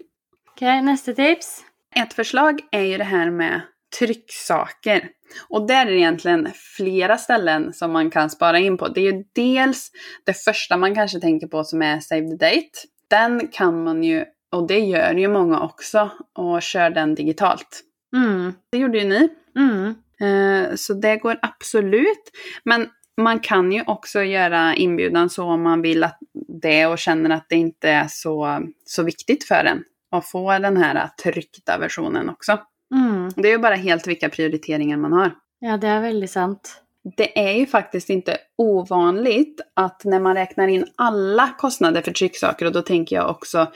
Ok, 0.55 0.61
neste 0.61 1.15
tips. 1.15 1.65
Ett 1.97 2.13
förslag 2.13 2.61
är 2.73 2.83
ju 2.83 2.99
det 2.99 3.05
här 3.05 3.31
med 3.31 3.61
trycksaker. 3.99 5.09
Och 5.49 5.67
där 5.67 5.87
är 5.87 5.91
det 5.91 5.99
egentligen 5.99 6.49
flera 6.77 7.19
ställen 7.19 7.73
som 7.73 7.93
man 7.93 8.11
kan 8.11 8.31
spara 8.31 8.59
in 8.59 8.79
på. 8.79 8.89
Det 8.89 9.01
är 9.01 9.13
ju 9.13 9.25
dels 9.35 9.91
det 10.25 10.35
första 10.45 10.77
man 10.77 10.95
kanske 10.95 11.21
tänker 11.21 11.47
på 11.47 11.65
som 11.65 11.83
är 11.83 12.01
Save 12.01 12.29
the 12.29 12.37
Date. 12.37 12.71
Den 13.11 13.49
kan 13.49 13.85
man 13.85 14.03
ju, 14.03 14.25
och 14.53 14.67
det 14.67 14.79
gör 14.79 15.15
ju 15.15 15.29
många 15.29 15.61
också, 15.61 16.11
och 16.35 16.63
kör 16.63 16.91
den 16.91 17.15
digitalt. 17.15 17.83
Mm. 18.17 18.53
Det 18.73 18.79
gjorde 18.79 18.99
ju 18.99 19.05
ni. 19.05 19.29
Mm. 19.57 19.95
Eh, 20.21 20.75
Så 20.75 20.95
det 20.95 21.17
går 21.17 21.39
absolut. 21.43 22.31
Men 22.65 22.89
man 23.17 23.41
kan 23.41 23.73
ju 23.73 23.83
också 23.87 24.23
göra 24.23 24.75
inbjudan 24.75 25.31
så 25.31 25.45
om 25.45 25.63
man 25.63 25.83
vill 25.83 26.05
att 26.05 26.19
det 26.63 26.87
och 26.87 26.99
känner 26.99 27.31
att 27.31 27.47
det 27.49 27.57
inte 27.57 27.89
är 27.89 28.07
så, 28.09 28.61
så 28.85 29.03
viktigt 29.03 29.45
för 29.45 29.65
en 29.65 29.85
att 30.11 30.31
få 30.31 30.59
den 30.59 30.77
här 30.77 31.09
tryckta 31.23 31.79
versionen 31.79 32.29
också. 32.29 32.59
Mm. 32.95 33.31
Det 33.37 33.49
är 33.49 33.53
ju 33.53 33.59
bara 33.59 33.75
helt 33.75 34.07
vilka 34.07 34.29
prioriteringar 34.29 34.97
man 34.97 35.13
har. 35.13 35.33
Ja, 35.61 35.77
det 35.77 35.89
er 35.89 36.01
veldig 36.01 36.31
sant. 36.31 36.83
Det 37.17 37.39
är 37.39 37.53
ju 37.53 37.67
faktiskt 37.67 38.11
inte 38.11 38.37
ovanligt 38.59 39.61
att 39.77 40.05
när 40.05 40.21
man 40.21 40.35
räknar 40.35 40.69
in 40.69 40.85
alla 40.97 41.55
kostnader 41.59 42.03
för 42.03 42.13
trycksaker, 42.13 42.67
och 42.67 42.73
då 42.73 42.83
tänker 42.83 43.17
jag 43.17 43.31
också, 43.31 43.67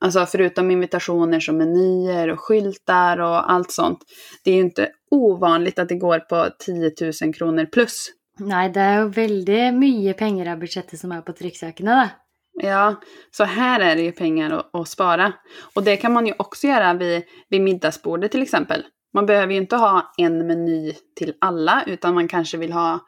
alltså 0.00 0.26
förutom 0.26 0.70
invitationer 0.70 1.40
som 1.40 1.56
menyer 1.56 2.28
och 2.28 2.40
skyltar 2.40 3.20
och 3.20 3.52
allt 3.52 3.70
sånt, 3.72 3.98
det 4.44 4.50
är 4.50 4.54
ju 4.54 4.60
inte 4.60 4.88
ovanligt 5.10 5.78
att 5.78 5.88
det 5.88 5.94
går 5.94 6.18
på 6.18 6.48
10 6.58 6.92
000 7.22 7.34
kronor 7.34 7.64
plus. 7.64 8.10
Nei, 8.40 8.68
det 8.72 8.80
er 8.80 8.94
jo 9.02 9.08
veldig 9.12 9.74
mye 9.76 10.14
penger 10.16 10.48
av 10.54 10.62
budsjettet 10.62 10.96
som 11.00 11.12
er 11.12 11.20
på 11.20 11.34
trykksakene, 11.36 11.96
da. 11.98 12.21
Ja, 12.54 12.94
så 13.30 13.44
här 13.44 13.80
är 13.80 13.96
det 13.96 14.02
ju 14.02 14.12
pengar 14.12 14.50
att, 14.50 14.74
att 14.74 14.88
spara. 14.88 15.32
Och 15.74 15.82
det 15.82 15.96
kan 15.96 16.12
man 16.12 16.26
ju 16.26 16.34
också 16.38 16.66
göra 16.66 16.94
vid, 16.94 17.22
vid 17.48 17.60
middagsbordet 17.60 18.32
till 18.32 18.42
exempel. 18.42 18.84
Man 19.14 19.26
behöver 19.26 19.52
ju 19.52 19.58
inte 19.58 19.76
ha 19.76 20.12
en 20.18 20.46
meny 20.46 20.92
till 21.18 21.34
alla, 21.40 21.84
utan 21.86 22.14
man 22.14 22.28
kanske 22.28 22.56
vill 22.56 22.72
ha 22.72 23.00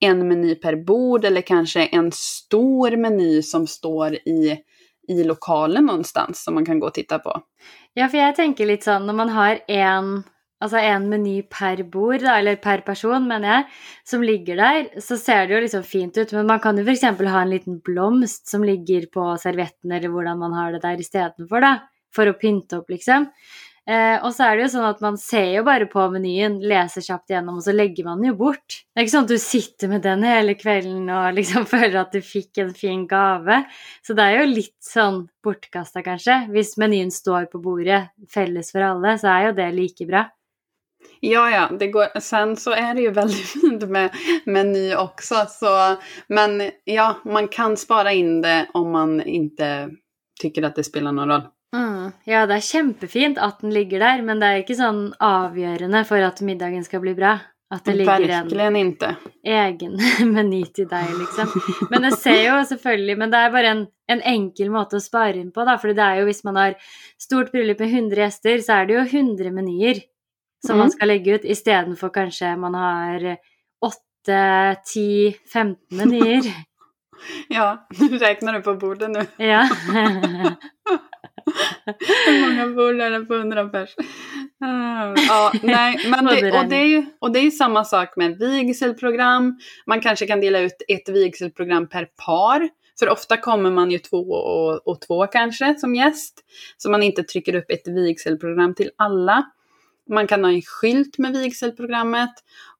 en 0.00 0.28
meny 0.28 0.54
per 0.54 0.84
bord 0.84 1.24
eller 1.24 1.40
kanske 1.40 1.86
en 1.86 2.12
stor 2.12 2.96
meny 2.96 3.42
som 3.42 3.66
står 3.66 4.14
i, 4.14 4.58
i 5.08 5.24
lokalen 5.24 5.86
någonstans 5.86 6.44
som 6.44 6.54
man 6.54 6.66
kan 6.66 6.80
gå 6.80 6.86
och 6.86 6.94
titta 6.94 7.18
på. 7.18 7.40
Ja, 7.94 8.08
för 8.08 8.18
jag 8.18 8.36
tänker 8.36 8.66
lite 8.66 8.84
sånn 8.84 9.06
när 9.06 9.12
man 9.12 9.28
har 9.28 9.58
en, 9.68 10.22
altså 10.62 10.80
en 10.80 11.08
meny 11.10 11.36
per 11.52 11.82
bord, 11.92 12.22
da, 12.24 12.38
eller 12.40 12.58
per 12.62 12.82
person, 12.86 13.28
mener 13.28 13.52
jeg, 13.52 13.66
som 14.08 14.24
ligger 14.24 14.60
der, 14.60 14.88
så 15.02 15.18
ser 15.20 15.46
det 15.46 15.56
jo 15.56 15.62
liksom 15.66 15.84
fint 15.86 16.16
ut. 16.16 16.32
Men 16.38 16.50
man 16.54 16.62
kan 16.64 16.78
jo 16.78 16.86
f.eks. 16.86 17.04
ha 17.04 17.42
en 17.42 17.52
liten 17.52 17.80
blomst 17.84 18.48
som 18.50 18.64
ligger 18.66 19.08
på 19.12 19.28
servietten, 19.42 19.92
eller 19.92 20.12
hvordan 20.12 20.42
man 20.42 20.56
har 20.56 20.74
det 20.74 20.84
der 20.86 21.04
istedenfor, 21.04 21.64
da. 21.64 21.76
For 22.16 22.30
å 22.30 22.36
pynte 22.38 22.78
opp, 22.80 22.88
liksom. 22.88 23.28
Eh, 23.86 24.16
og 24.26 24.32
så 24.34 24.48
er 24.48 24.56
det 24.56 24.64
jo 24.64 24.70
sånn 24.72 24.86
at 24.88 25.02
man 25.04 25.14
ser 25.20 25.52
jo 25.52 25.60
bare 25.66 25.86
på 25.86 26.02
menyen, 26.10 26.56
leser 26.58 27.04
kjapt 27.06 27.30
gjennom, 27.30 27.60
og 27.60 27.66
så 27.68 27.74
legger 27.74 28.08
man 28.08 28.18
den 28.18 28.32
jo 28.32 28.38
bort. 28.40 28.80
Det 28.82 28.98
er 28.98 29.06
ikke 29.06 29.12
sånn 29.12 29.28
at 29.28 29.34
du 29.36 29.42
sitter 29.42 29.92
med 29.92 30.02
den 30.02 30.24
hele 30.26 30.56
kvelden 30.58 31.04
og 31.14 31.36
liksom 31.36 31.68
føler 31.74 32.00
at 32.00 32.16
du 32.16 32.18
fikk 32.24 32.64
en 32.64 32.72
fin 32.74 33.04
gave. 33.06 33.60
Så 34.02 34.16
det 34.18 34.26
er 34.26 34.40
jo 34.40 34.48
litt 34.56 34.74
sånn 34.82 35.20
bortkasta, 35.46 36.02
kanskje. 36.06 36.40
Hvis 36.50 36.74
menyen 36.82 37.14
står 37.14 37.46
på 37.52 37.62
bordet 37.62 38.08
felles 38.32 38.72
for 38.74 38.88
alle, 38.88 39.14
så 39.22 39.30
er 39.36 39.48
jo 39.50 39.54
det 39.60 39.70
like 39.76 40.08
bra. 40.10 40.24
Ja, 41.20 41.50
ja, 41.50 41.68
det 41.78 41.86
går. 41.86 42.20
Sen 42.20 42.56
så 42.56 42.70
är 42.70 42.94
det 42.94 43.00
ju 43.00 43.10
väldigt 43.10 43.46
fint 43.60 43.88
med 43.88 44.10
meny 44.44 44.94
också. 44.94 45.34
Så, 45.48 45.96
men 46.28 46.70
ja, 46.84 47.16
man 47.24 47.48
kan 47.48 47.76
spara 47.76 48.12
in 48.12 48.42
det 48.42 48.66
om 48.74 48.90
man 48.92 49.22
inte 49.22 49.90
tycker 50.40 50.62
att 50.62 50.74
det 50.74 50.84
spelar 50.84 51.12
någon 51.12 51.28
roll. 51.28 51.42
Mm. 51.76 52.12
Ja, 52.24 52.46
det 52.46 52.54
er 52.54 52.64
kjempefint 52.64 53.38
at 53.42 53.60
den 53.60 53.74
ligger 53.74 54.00
der, 54.00 54.22
men 54.22 54.40
det 54.40 54.48
er 54.48 54.62
ikke 54.62 54.78
sånn 54.78 55.10
avgjørende 55.20 56.04
for 56.08 56.22
at 56.24 56.40
middagen 56.46 56.84
skal 56.86 57.02
bli 57.02 57.14
bra. 57.18 57.36
At 57.74 57.82
det 57.84 57.96
ligger 57.98 58.22
en 58.22 58.28
Verkligen 58.28 58.76
inte. 58.76 59.08
egen 59.42 59.96
meny 60.36 60.62
til 60.70 60.86
deg, 60.86 61.08
liksom. 61.18 61.50
Men 61.90 62.06
det 62.06 62.12
ser 62.14 62.44
jo 62.44 62.60
selvfølgelig 62.68 63.16
Men 63.18 63.32
det 63.32 63.40
er 63.42 63.50
bare 63.50 63.72
en, 63.74 63.80
en 64.06 64.22
enkel 64.22 64.70
måte 64.70 65.00
å 65.00 65.02
spare 65.02 65.40
inn 65.40 65.50
på, 65.50 65.64
da. 65.66 65.74
For 65.82 65.90
det 65.90 66.04
er 66.04 66.20
jo 66.20 66.28
hvis 66.28 66.44
man 66.46 66.60
har 66.60 66.76
stort 67.18 67.50
bryllup 67.50 67.82
med 67.82 67.90
100 67.90 68.22
gjester, 68.22 68.62
så 68.62 68.78
er 68.78 68.86
det 68.86 68.94
jo 69.00 69.02
100 69.08 69.50
menyer 69.56 70.04
som 70.66 70.76
man 70.76 70.86
Mm. 70.86 70.90
skal 70.90 71.08
legge 71.08 71.30
ut, 71.34 71.44
istedenfor 71.44 72.08
kanskje 72.08 72.56
man 72.56 72.74
har 72.74 73.36
8, 73.80 74.76
10, 74.94 75.32
15 75.52 75.76
menyer. 75.90 76.42
Ja, 77.48 77.86
nu 78.00 78.18
räknar 78.18 78.52
du 78.52 78.60
på 78.62 78.74
bordet 78.74 79.10
nu. 79.10 79.26
Ja. 79.44 79.68
Hur 82.26 82.40
många 82.48 82.66
bord 82.76 83.00
är 83.00 83.10
det 83.10 83.24
på 83.26 83.34
100 83.34 83.68
pers? 83.68 83.94
Ah, 84.60 85.14
Ja, 85.28 85.52
nej, 85.62 85.96
men 86.10 86.24
det, 86.26 86.52
och, 86.52 86.68
det 86.68 86.76
är 86.76 86.84
ju, 86.86 87.06
och 87.18 87.32
det 87.32 87.38
är 87.38 87.50
samma 87.50 87.84
sak 87.84 88.16
med 88.16 88.38
vigselprogram. 88.38 89.58
Man 89.86 90.00
kanske 90.00 90.26
kan 90.26 90.40
dela 90.40 90.58
ut 90.58 90.82
ett 90.88 91.08
vigselprogram 91.08 91.88
per 91.88 92.04
par. 92.26 92.68
För 92.98 93.08
ofta 93.08 93.36
kommer 93.36 93.70
man 93.70 93.90
ju 93.90 93.98
två 93.98 94.16
och, 94.30 94.88
och 94.88 95.00
två 95.00 95.26
kanske 95.26 95.74
som 95.78 95.94
gäst. 95.94 96.44
Så 96.76 96.90
man 96.90 97.02
inte 97.02 97.22
trycker 97.22 97.54
upp 97.54 97.70
ett 97.70 97.88
vigselprogram 97.88 98.74
till 98.74 98.90
alla. 98.96 99.44
Man 100.10 100.26
kan 100.26 100.44
ha 100.44 100.52
en 100.52 100.62
skylt 100.62 101.18
med 101.18 101.36
vigselprogrammet. 101.36 102.34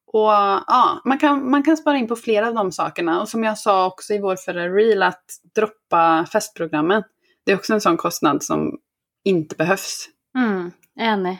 Och 0.06 0.30
ja, 0.66 1.00
man 1.04 1.18
kan, 1.18 1.50
man 1.50 1.62
kan 1.62 1.76
spara 1.76 1.96
in 1.96 2.08
på 2.08 2.16
flera 2.16 2.48
av 2.48 2.54
de 2.54 2.72
sakerna. 2.72 3.20
Och 3.20 3.28
som 3.28 3.44
jag 3.44 3.58
sa 3.58 3.86
också 3.86 4.14
i 4.14 4.18
vår 4.18 4.36
förra 4.36 4.68
reel, 4.68 5.02
att 5.02 5.24
droppa 5.54 6.26
festprogrammen. 6.32 7.02
Det 7.44 7.52
är 7.52 7.56
också 7.56 7.74
en 7.74 7.80
sån 7.80 7.96
kostnad 7.96 8.42
som 8.42 8.78
inte 9.24 9.56
behövs. 9.56 10.08
Mm, 10.36 10.70
enig. 11.00 11.38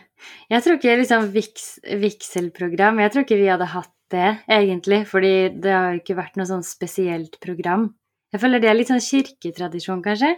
Jeg 0.49 0.65
tror 0.65 0.79
ikke 0.79 0.97
liksom 0.97 1.27
viks, 1.35 1.65
vigselprogram 2.01 3.01
Jeg 3.03 3.13
tror 3.13 3.25
ikke 3.27 3.39
vi 3.39 3.49
hadde 3.51 3.69
hatt 3.71 3.93
det, 4.11 4.37
egentlig. 4.49 5.05
Fordi 5.09 5.35
det 5.63 5.73
har 5.73 5.99
ikke 6.01 6.19
vært 6.19 6.37
noe 6.39 6.49
sånn 6.49 6.67
spesielt 6.67 7.41
program. 7.41 7.91
Jeg 8.35 8.43
føler 8.43 8.63
det 8.63 8.71
er 8.71 8.79
litt 8.79 8.91
sånn 8.91 9.03
kirketradisjon, 9.03 10.03
kanskje? 10.05 10.35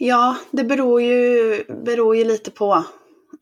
Ja, 0.00 0.36
det 0.56 0.64
beror 0.68 1.00
ju, 1.02 1.64
beror 1.84 2.16
ju 2.16 2.24
lite 2.24 2.52
på 2.56 2.70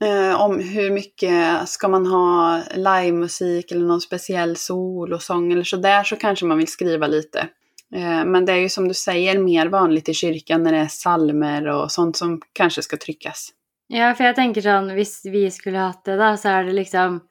eh, 0.05 0.43
om 0.43 0.59
hur 0.59 0.91
mycket 0.91 1.69
ska 1.69 1.89
man 1.89 2.07
ha 2.07 2.63
livemusik 2.75 3.73
eller 3.73 3.87
någon 3.87 4.01
speciell 4.01 4.57
solosång 4.57 5.53
eller 5.53 5.65
sådär 5.65 6.05
så 6.05 6.17
kanske 6.17 6.47
man 6.47 6.59
vill 6.59 6.69
skriva 6.69 7.07
lite. 7.07 7.49
Eh, 7.95 8.25
men 8.25 8.45
det 8.45 8.53
är 8.53 8.57
ju 8.57 8.69
som 8.69 8.89
du 8.89 8.95
säger 8.95 9.39
mer 9.39 9.67
vanligt 9.67 10.09
i 10.09 10.15
kyrkan 10.15 10.63
när 10.63 10.73
det 10.73 10.79
är 10.79 10.89
salmer 10.89 11.67
och 11.67 11.93
sånt 11.93 12.17
som 12.17 12.41
kanske 12.53 12.83
ska 12.83 12.97
tryckas. 12.97 13.49
Ja, 13.89 14.13
for 14.15 14.27
jeg 14.29 14.37
tenker 14.37 14.61
sånn 14.61 14.91
Hvis 14.93 15.23
vi 15.25 15.47
skulle 15.49 15.81
hatt 15.81 16.03
det, 16.05 16.19
da, 16.21 16.35
så 16.37 16.51
er 16.59 16.67
det 16.69 16.75
liksom 16.77 17.23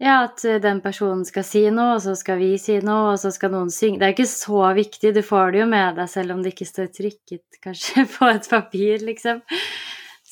Ja, 0.00 0.22
at 0.24 0.40
eh, 0.48 0.56
den 0.58 0.80
personen 0.82 1.26
skal 1.28 1.44
si 1.46 1.66
noe, 1.70 1.98
og 1.98 2.02
så 2.02 2.16
skal 2.18 2.40
vi 2.40 2.56
si 2.58 2.78
noe, 2.82 3.12
og 3.12 3.20
så 3.22 3.30
skal 3.30 3.52
noen 3.52 3.68
synge. 3.70 4.00
Det 4.00 4.08
er 4.08 4.14
ikke 4.16 4.26
så 4.26 4.62
viktig. 4.74 5.12
Du 5.14 5.20
får 5.22 5.52
det 5.52 5.60
jo 5.60 5.66
med 5.70 6.00
deg 6.00 6.08
selv 6.10 6.34
om 6.34 6.40
det 6.42 6.56
ikke 6.56 6.66
står 6.66 6.88
trykket 6.96 7.60
kanskje 7.62 8.06
på 8.16 8.30
et 8.32 8.48
papir, 8.50 9.04
liksom. 9.06 9.44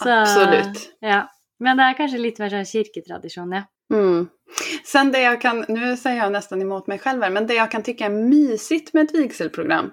Så, 0.01 0.09
Absolut. 0.09 0.81
Ja. 1.05 1.21
Men 1.61 1.77
det 1.77 1.83
är 1.83 1.97
kanske 1.97 2.19
lite 2.19 2.43
mer 2.43 3.29
sånn 3.29 3.53
ja. 3.53 3.63
Mm. 3.93 4.29
Sen 4.85 5.13
det 5.13 5.21
jag 5.21 5.41
kan, 5.41 5.65
nu 5.69 5.97
säger 5.97 6.23
jag 6.23 6.33
nästan 6.33 6.63
emot 6.63 6.87
mig 6.87 6.99
själv 6.99 7.23
här, 7.23 7.31
men 7.31 7.47
det 7.47 7.55
jag 7.55 7.71
kan 7.71 7.83
tycka 7.83 8.07
är 8.07 8.11
mysigt 8.11 8.93
med 8.93 9.05
ett 9.05 9.15
vigselprogram, 9.15 9.91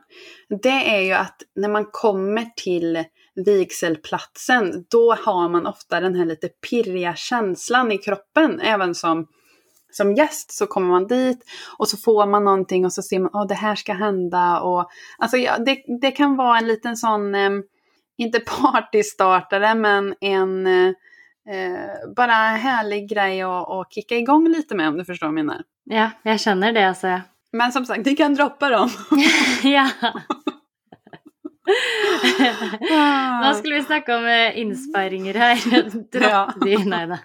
det 0.62 0.96
är 0.96 1.02
ju 1.02 1.14
att 1.14 1.36
när 1.56 1.70
man 1.70 1.86
kommer 1.92 2.46
till 2.56 3.04
vigselplatsen, 3.46 4.86
då 4.92 5.14
har 5.14 5.50
man 5.50 5.68
ofta 5.68 6.00
den 6.00 6.16
här 6.16 6.26
lite 6.26 6.48
pirriga 6.48 7.16
känslan 7.16 7.92
i 7.92 7.98
kroppen, 7.98 8.60
även 8.60 8.96
som 8.96 9.28
som 9.92 10.14
gäst 10.14 10.52
så 10.52 10.68
kommer 10.68 10.88
man 10.88 11.08
dit 11.08 11.44
och 11.78 11.88
så 11.88 11.98
får 11.98 12.26
man 12.26 12.44
någonting 12.44 12.86
och 12.86 12.94
så 12.94 13.02
ser 13.02 13.20
man 13.20 13.42
att 13.42 13.50
det 13.50 13.56
här 13.56 13.76
ska 13.76 13.94
hända. 13.94 14.60
Och, 14.60 14.90
alltså, 15.18 15.38
ja, 15.38 15.58
det, 15.58 15.78
det 16.02 16.12
kan 16.12 16.36
vara 16.36 16.58
en 16.58 16.68
liten 16.68 16.98
sån, 16.98 17.36
eh, 17.36 17.52
inte 18.18 18.40
partystartare, 18.62 19.76
men 19.76 20.16
en 20.22 20.68
eh, 20.68 20.94
eh, 21.50 22.10
bara 22.16 22.34
härlig 22.34 23.10
grej 23.10 23.42
att, 23.42 23.70
att 23.70 23.94
kicka 23.94 24.18
igång 24.18 24.50
lite 24.50 24.76
med 24.76 24.88
om 24.88 24.98
du 24.98 25.06
förstår 25.06 25.28
vad 25.28 25.38
jag 25.38 25.46
menar. 25.46 25.64
Ja, 25.86 26.10
jeg 26.24 26.40
skjønner 26.40 26.74
det, 26.74 26.88
altså. 26.88 27.08
ja. 27.08 27.22
Men 27.52 27.72
som 27.72 27.86
sagt, 27.86 28.06
ni 28.06 28.16
kan 28.16 28.36
droppa 28.36 28.70
dem. 28.70 28.90
ja. 29.64 29.90
Ah. 32.92 33.48
Nå 33.48 33.54
skulle 33.54 33.76
vi 33.76 33.84
snakke 33.84 34.16
om 34.16 34.26
eh, 34.26 34.60
innsparinger 34.60 35.34
her. 35.34 35.56
Dropp 36.12 36.86
nei 36.86 37.06
da. 37.08 37.18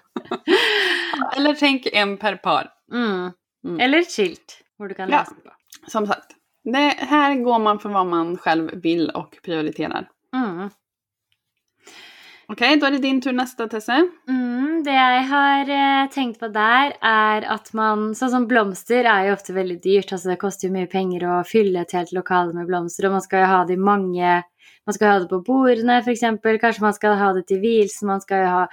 Eller 1.37 1.53
tänk 1.53 1.87
en 1.93 2.17
per 2.17 2.35
par. 2.35 2.69
Mm. 2.93 3.31
Mm. 3.67 3.79
Eller 3.79 4.03
skilt, 4.03 4.63
hvor 4.77 4.87
du 4.87 4.93
kan 4.93 5.09
Ja. 5.09 5.23
på. 5.43 5.51
Som 5.91 6.07
sagt, 6.07 6.35
det, 6.63 6.95
här 6.97 7.35
går 7.35 7.59
man 7.59 7.79
för 7.79 7.89
vad 7.89 8.05
man 8.05 8.37
själv 8.37 8.71
vill 8.83 9.09
och 9.09 9.37
prioriterar. 9.43 10.09
Mm. 10.35 10.69
Okej, 12.47 12.77
då 12.77 12.85
är 12.85 12.91
det 12.91 12.97
din 12.97 13.21
tur 13.21 13.33
nästa 13.33 13.67
Tesse. 13.67 14.07
Mm, 14.29 14.83
det 14.83 14.91
jeg 14.91 15.27
har 15.27 15.69
eh, 15.69 16.09
tenkt 16.11 16.39
på 16.39 16.49
der, 16.51 16.91
er 16.99 17.45
at 17.47 17.69
man 17.73 18.09
Sånn 18.17 18.33
som 18.33 18.47
blomster 18.49 19.07
er 19.07 19.29
jo 19.29 19.35
ofte 19.37 19.55
veldig 19.55 19.77
dyrt. 19.83 20.11
Altså 20.11 20.33
det 20.33 20.41
koster 20.41 20.67
jo 20.67 20.73
mye 20.75 20.89
penger 20.91 21.23
å 21.23 21.37
fylle 21.47 21.85
et 21.85 21.95
helt 21.95 22.11
lokale 22.11 22.51
med 22.55 22.67
blomster, 22.67 23.07
og 23.07 23.15
man 23.15 23.23
skal 23.23 23.45
jo 23.45 23.51
ha 23.53 23.61
det 23.69 23.77
i 23.77 23.85
mange 23.91 24.41
Man 24.83 24.95
skal 24.97 25.07
ha 25.07 25.19
det 25.23 25.29
på 25.31 25.39
bordene, 25.47 26.01
f.eks. 26.03 26.25
Kanskje 26.43 26.83
man 26.83 26.95
skal 26.97 27.15
ha 27.15 27.29
det 27.37 27.45
til 27.47 27.61
vielsen, 27.63 28.09
man 28.09 28.19
skal 28.19 28.43
jo 28.43 28.49
ha 28.51 28.65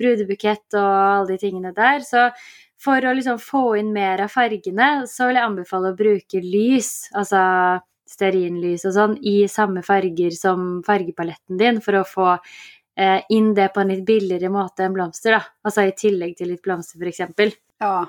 brudebukett 0.00 0.78
og 0.80 0.88
alle 0.88 1.34
de 1.34 1.36
tingene 1.42 1.74
der. 1.76 2.00
Så 2.00 2.30
for 2.80 3.04
å 3.04 3.12
liksom 3.12 3.36
få 3.42 3.74
inn 3.76 3.92
mer 3.92 4.22
av 4.24 4.32
fargene, 4.32 5.04
så 5.10 5.28
vil 5.28 5.36
jeg 5.36 5.44
anbefale 5.44 5.92
å 5.92 5.98
bruke 5.98 6.40
lys, 6.40 7.10
altså 7.12 7.42
stearinlys 8.08 8.86
og 8.88 8.94
sånn, 8.96 9.18
i 9.20 9.42
samme 9.52 9.82
farger 9.84 10.32
som 10.32 10.78
fargepaletten 10.86 11.60
din, 11.60 11.82
for 11.84 12.00
å 12.00 12.06
få 12.08 12.30
eh, 12.98 13.20
inn 13.30 13.54
det 13.54 13.68
på 13.74 13.80
en 13.80 13.88
litt 13.94 14.04
billigere 14.06 14.50
måte 14.50 14.84
enn 14.84 14.92
blomster, 14.96 15.38
da. 15.38 15.42
Altså 15.64 15.86
i 15.88 15.92
tillegg 15.96 16.36
til 16.36 16.48
litt 16.52 16.62
blomster, 16.62 16.98
f.eks. 17.00 17.56
Ja, 17.80 18.06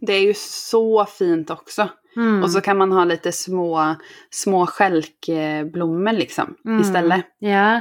det 0.00 0.12
är 0.12 0.20
ju 0.20 0.34
så 0.34 1.04
fint 1.06 1.50
också. 1.50 1.88
Mm. 2.16 2.42
Och 2.42 2.50
så 2.50 2.60
kan 2.60 2.76
man 2.78 2.92
ha 2.92 3.04
lite 3.04 3.32
små, 3.32 3.96
små 4.30 4.66
stjälkblommor 4.66 6.12
liksom 6.12 6.54
Mm. 6.64 6.80
istället. 6.80 7.24
Ja, 7.38 7.80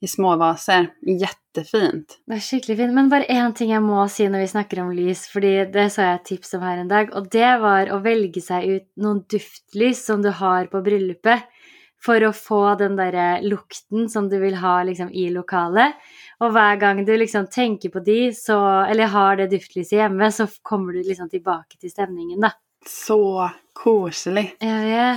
I 0.00 0.06
små 0.08 0.36
vaser. 0.36 0.86
Jättefint. 1.02 2.18
det 2.26 2.34
er 2.36 2.40
skikkelig 2.40 2.76
fint. 2.76 2.94
Men 2.94 3.08
bare 3.10 3.24
én 3.26 3.52
ting 3.54 3.70
jeg 3.72 3.82
må 3.82 4.04
si 4.08 4.28
når 4.28 4.38
vi 4.44 4.48
snakker 4.52 4.80
om 4.80 4.92
lys, 4.94 5.24
fordi 5.32 5.64
det 5.72 5.88
så 5.92 6.02
jeg 6.04 6.14
et 6.14 6.24
tips 6.24 6.54
om 6.54 6.62
her 6.62 6.78
en 6.78 6.88
dag, 6.88 7.10
og 7.16 7.26
det 7.32 7.60
var 7.60 7.90
å 7.90 7.98
velge 8.04 8.40
seg 8.40 8.64
ut 8.68 8.86
noen 8.96 9.24
duftlys 9.28 10.04
som 10.06 10.22
du 10.22 10.30
har 10.30 10.66
på 10.70 10.82
bryllupet, 10.84 11.42
for 12.04 12.24
å 12.28 12.32
få 12.32 12.74
den 12.78 12.96
derre 12.96 13.40
lukten 13.42 14.08
som 14.08 14.28
du 14.28 14.38
vil 14.38 14.54
ha 14.60 14.82
liksom 14.86 15.10
i 15.10 15.28
lokalet. 15.30 15.94
Og 16.40 16.52
hver 16.54 16.76
gang 16.80 17.04
du 17.04 17.16
liksom 17.16 17.46
tenker 17.50 17.88
på 17.90 18.00
de, 18.04 18.32
så, 18.32 18.58
eller 18.90 19.06
har 19.10 19.36
det 19.36 19.48
duftlyset 19.50 19.92
hjemme, 19.98 20.30
så 20.32 20.46
kommer 20.62 20.92
du 20.92 21.02
liksom 21.02 21.28
tilbake 21.30 21.78
til 21.80 21.90
stemningen, 21.90 22.40
da. 22.40 22.52
Så 22.86 23.50
koselig. 23.74 24.52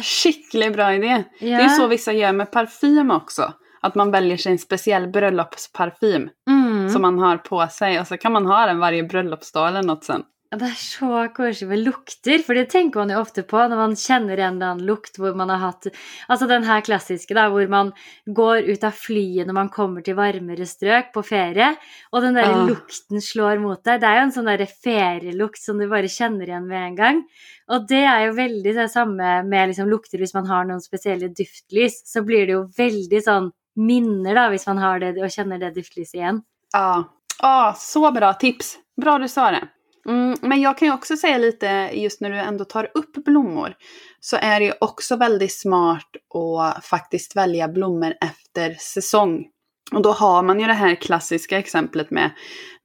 Skickligt 0.04 0.74
bra 0.76 0.94
idé. 0.94 1.24
Det 1.40 1.52
är 1.54 1.62
Ja. 1.62 1.70
så 1.70 1.88
vissa 1.88 2.14
gör 2.14 2.32
med 2.34 2.52
parfym 2.52 3.12
också. 3.12 3.54
Att 3.82 3.96
man 3.96 4.12
väljer 4.12 4.38
sig 4.38 4.52
en 4.52 4.58
speciell 4.60 5.08
bröllopsparfym 5.08 6.30
Mm. 6.50 6.90
som 6.90 7.02
man 7.02 7.20
har 7.20 7.38
på 7.38 7.68
sig 7.68 8.00
och 8.00 8.08
så 8.08 8.18
kan 8.18 8.32
man 8.32 8.46
ha 8.46 8.66
den 8.66 8.80
varje 8.80 9.04
bröllopsdag 9.04 9.68
eller 9.68 9.84
något 9.84 10.04
sen. 10.04 10.24
Det 10.52 10.68
er 10.68 10.76
så 10.76 11.10
koselig 11.32 11.70
med 11.70 11.80
lukter, 11.86 12.42
for 12.44 12.58
det 12.60 12.66
tenker 12.74 13.00
man 13.00 13.14
jo 13.14 13.22
ofte 13.22 13.44
på 13.48 13.56
når 13.72 13.78
man 13.80 13.94
kjenner 13.96 14.36
en 14.36 14.58
eller 14.58 14.74
annen 14.74 14.84
lukt 14.84 15.16
hvor 15.16 15.32
man 15.40 15.48
har 15.48 15.62
hatt 15.62 15.88
Altså 16.28 16.48
den 16.50 16.66
her 16.68 16.84
klassiske, 16.84 17.32
da, 17.38 17.46
hvor 17.54 17.70
man 17.72 17.94
går 18.28 18.68
ut 18.68 18.84
av 18.84 18.92
flyet 19.00 19.48
når 19.48 19.56
man 19.56 19.72
kommer 19.72 20.04
til 20.04 20.18
varmere 20.20 20.68
strøk 20.68 21.14
på 21.16 21.24
ferie, 21.24 21.70
og 22.12 22.28
den 22.28 22.36
der 22.36 22.52
Ah. 22.52 22.66
lukten 22.68 23.24
slår 23.24 23.64
mot 23.64 23.80
deg. 23.80 24.02
Det 24.04 24.10
er 24.12 24.20
jo 24.20 24.26
en 24.28 24.36
sånn 24.36 24.52
derre 24.52 24.68
ferielukt 24.68 25.64
som 25.64 25.80
du 25.80 25.88
bare 25.88 26.12
kjenner 26.12 26.44
igjen 26.52 26.68
med 26.68 26.84
en 26.84 27.00
gang. 27.00 27.24
Og 27.72 27.88
det 27.88 28.04
er 28.04 28.28
jo 28.28 28.36
veldig 28.44 28.76
det 28.76 28.92
samme 28.92 29.34
med 29.48 29.72
liksom 29.72 29.88
lukter 29.88 30.20
hvis 30.20 30.36
man 30.36 30.52
har 30.52 30.68
noen 30.68 30.84
spesielle 30.84 31.32
duftlys, 31.32 32.02
så 32.04 32.26
blir 32.28 32.46
det 32.46 32.58
jo 32.60 32.66
veldig 32.76 33.24
sånn 33.24 33.52
minner, 33.80 34.36
da, 34.36 34.50
hvis 34.52 34.68
man 34.68 34.84
har 34.84 35.00
det 35.00 35.16
og 35.16 35.32
kjenner 35.32 35.64
det 35.64 35.76
duftlyset 35.80 36.20
igjen. 36.20 36.44
Ja, 36.76 37.06
ah, 37.40 37.72
så 37.74 38.12
bra 38.12 38.34
tips. 38.36 38.82
Bra 39.00 39.16
du 39.18 39.30
sa 39.32 39.52
det. 39.56 39.70
Mm, 40.08 40.38
men 40.42 40.62
jag 40.62 40.78
kan 40.78 40.88
ju 40.88 40.94
också 40.94 41.18
säga 41.18 41.38
lite, 41.38 41.90
just 41.94 42.22
när 42.22 42.30
du 42.30 42.38
ändå 42.38 42.66
tar 42.66 42.92
upp 42.94 43.14
blommor, 43.14 43.74
så 44.20 44.38
är 44.42 44.60
det 44.60 44.66
ju 44.66 44.74
också 44.82 45.16
väldigt 45.16 45.60
smart 45.60 46.10
att 46.34 46.86
faktiskt 46.86 47.36
välja 47.36 47.68
blommor 47.68 48.14
efter 48.22 48.74
säsong. 48.74 49.46
Och 49.92 50.02
då 50.02 50.12
har 50.12 50.44
man 50.44 50.60
ju 50.60 50.68
det 50.68 50.74
här 50.74 50.96
klassiska 50.96 51.60
exemplet 51.60 52.12
med, 52.12 52.32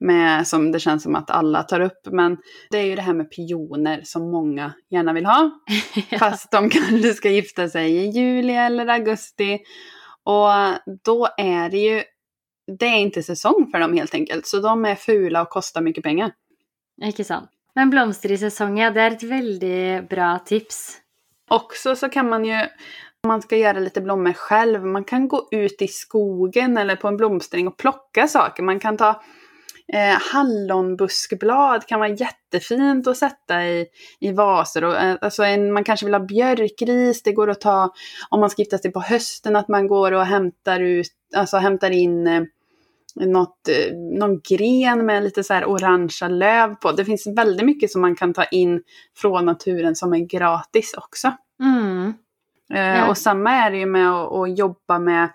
med, 0.00 0.46
som 0.46 0.72
det 0.72 0.80
känns 0.80 1.02
som 1.02 1.14
att 1.14 1.30
alla 1.30 1.62
tar 1.62 1.80
upp, 1.80 2.06
men 2.10 2.36
det 2.70 2.78
är 2.78 2.84
ju 2.84 2.96
det 2.96 3.02
här 3.02 3.14
med 3.14 3.30
pioner 3.30 4.00
som 4.04 4.30
många 4.30 4.72
gärna 4.90 5.12
vill 5.12 5.26
ha. 5.26 5.50
Fast 6.18 6.50
de 6.50 6.70
kanske 6.70 7.14
ska 7.14 7.30
gifta 7.30 7.68
sig 7.68 7.92
i 7.92 8.06
juli 8.06 8.52
eller 8.52 8.86
augusti. 8.86 9.58
Och 10.24 10.50
då 11.04 11.28
är 11.38 11.70
det 11.70 11.78
ju, 11.78 12.02
det 12.78 12.86
är 12.86 12.98
inte 12.98 13.22
säsong 13.22 13.68
för 13.70 13.80
dem 13.80 13.92
helt 13.92 14.14
enkelt. 14.14 14.46
Så 14.46 14.60
de 14.60 14.84
är 14.84 14.94
fula 14.94 15.42
och 15.42 15.48
kostar 15.48 15.80
mycket 15.80 16.04
pengar. 16.04 16.32
Ikke 17.04 17.24
sant? 17.24 17.50
Men 17.76 17.90
blomster 17.90 18.32
i 18.32 18.38
sesong, 18.40 18.78
ja, 18.78 18.90
det 18.90 19.00
är 19.00 19.10
ett 19.10 19.22
väldigt 19.22 20.08
bra 20.08 20.38
tips. 20.38 20.98
Också 21.50 21.96
så 21.96 22.08
kan 22.08 22.28
man 22.28 22.44
ju, 22.44 22.60
om 23.22 23.28
man 23.28 23.42
ska 23.42 23.56
göra 23.56 23.78
lite 23.78 24.00
blommor 24.00 24.32
själv, 24.32 24.84
man 24.84 25.04
kan 25.04 25.28
gå 25.28 25.48
ut 25.50 25.82
i 25.82 25.88
skogen 25.88 26.76
eller 26.76 26.96
på 26.96 27.08
en 27.08 27.16
blomstring 27.16 27.68
och 27.68 27.76
plocka 27.76 28.28
saker. 28.28 28.62
Man 28.62 28.80
kan 28.80 28.96
ta 28.96 29.22
eh, 29.92 30.18
hallonbuskblad, 30.32 31.86
kan 31.86 32.00
vara 32.00 32.10
jättefint 32.10 33.06
att 33.06 33.16
sätta 33.16 33.64
i, 33.64 33.86
i 34.20 34.32
vaser. 34.32 34.84
Och, 34.84 34.96
eh, 34.96 35.16
alltså 35.20 35.42
en, 35.42 35.72
man 35.72 35.84
kanske 35.84 36.06
vill 36.06 36.14
ha 36.14 36.20
björkris, 36.20 37.22
det 37.22 37.32
går 37.32 37.50
att 37.50 37.60
ta, 37.60 37.94
om 38.30 38.40
man 38.40 38.50
ska 38.50 38.62
gifta 38.62 38.78
sig 38.78 38.92
på 38.92 39.00
hösten, 39.00 39.56
att 39.56 39.68
man 39.68 39.86
går 39.86 40.12
och 40.12 40.26
hämtar, 40.26 40.80
ut, 40.80 41.12
alltså 41.36 41.56
hämtar 41.56 41.90
in 41.90 42.26
eh, 42.26 42.42
något, 43.20 43.68
eh, 43.68 43.94
någon 44.18 44.40
gren 44.40 45.06
med 45.06 45.22
lite 45.24 45.42
så 45.44 45.54
här 45.54 45.64
orangea 45.66 46.28
löv 46.28 46.74
på. 46.74 46.92
Det 46.92 47.04
finns 47.04 47.26
väldigt 47.26 47.66
mycket 47.66 47.90
som 47.90 48.00
man 48.00 48.16
kan 48.16 48.34
ta 48.34 48.44
in 48.44 48.82
från 49.16 49.44
naturen 49.44 49.96
som 49.96 50.12
är 50.14 50.18
gratis 50.18 50.94
också. 50.96 51.32
Mm. 51.62 52.14
Eh, 52.74 52.80
Ja. 52.98 53.08
Och 53.08 53.18
samma 53.18 53.50
är 53.50 53.70
det 53.70 53.76
ju 53.78 53.86
med 53.86 54.10
att, 54.10 54.32
att 54.32 54.58
jobba 54.58 54.98
med 54.98 55.28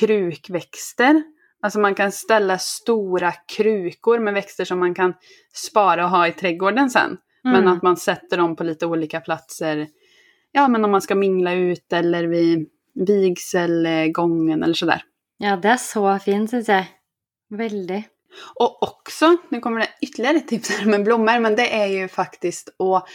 krukväxter. 0.00 1.22
Alltså 1.62 1.78
man 1.78 1.94
kan 1.94 2.12
ställa 2.12 2.58
stora 2.58 3.32
krukor 3.32 4.18
med 4.18 4.34
växter 4.34 4.64
som 4.64 4.78
man 4.78 4.94
kan 4.94 5.14
spara 5.54 6.04
och 6.04 6.10
ha 6.10 6.28
i 6.28 6.32
trädgården 6.32 6.90
sen. 6.90 7.16
Men 7.44 7.56
Mm. 7.56 7.72
att 7.72 7.82
man 7.82 7.96
sätter 7.96 8.36
dem 8.36 8.56
på 8.56 8.64
lite 8.64 8.86
olika 8.86 9.20
platser. 9.20 9.86
Ja, 10.52 10.68
men 10.68 10.84
om 10.84 10.90
man 10.90 11.00
ska 11.02 11.14
mingla 11.14 11.52
ut 11.52 11.92
eller 11.92 12.24
vid 12.24 12.68
vigselgången 12.94 14.62
eller 14.62 14.74
sådär. 14.74 15.02
Ja, 15.38 15.56
det 15.56 15.68
er 15.68 15.76
så 15.76 16.18
fint, 16.18 16.50
syns 16.50 16.68
jeg. 16.68 16.86
Veldig. 17.56 18.08
Och 18.54 18.82
också, 18.82 19.36
nu 19.48 19.60
kommer 19.60 19.80
det 19.80 19.88
ytterligare 20.00 20.40
tips 20.40 20.70
här 20.70 20.86
med 20.86 21.04
blommor, 21.04 21.40
men 21.40 21.56
det 21.56 21.74
är 21.74 21.86
ju 21.86 22.08
faktiskt 22.08 22.68
att 22.68 23.08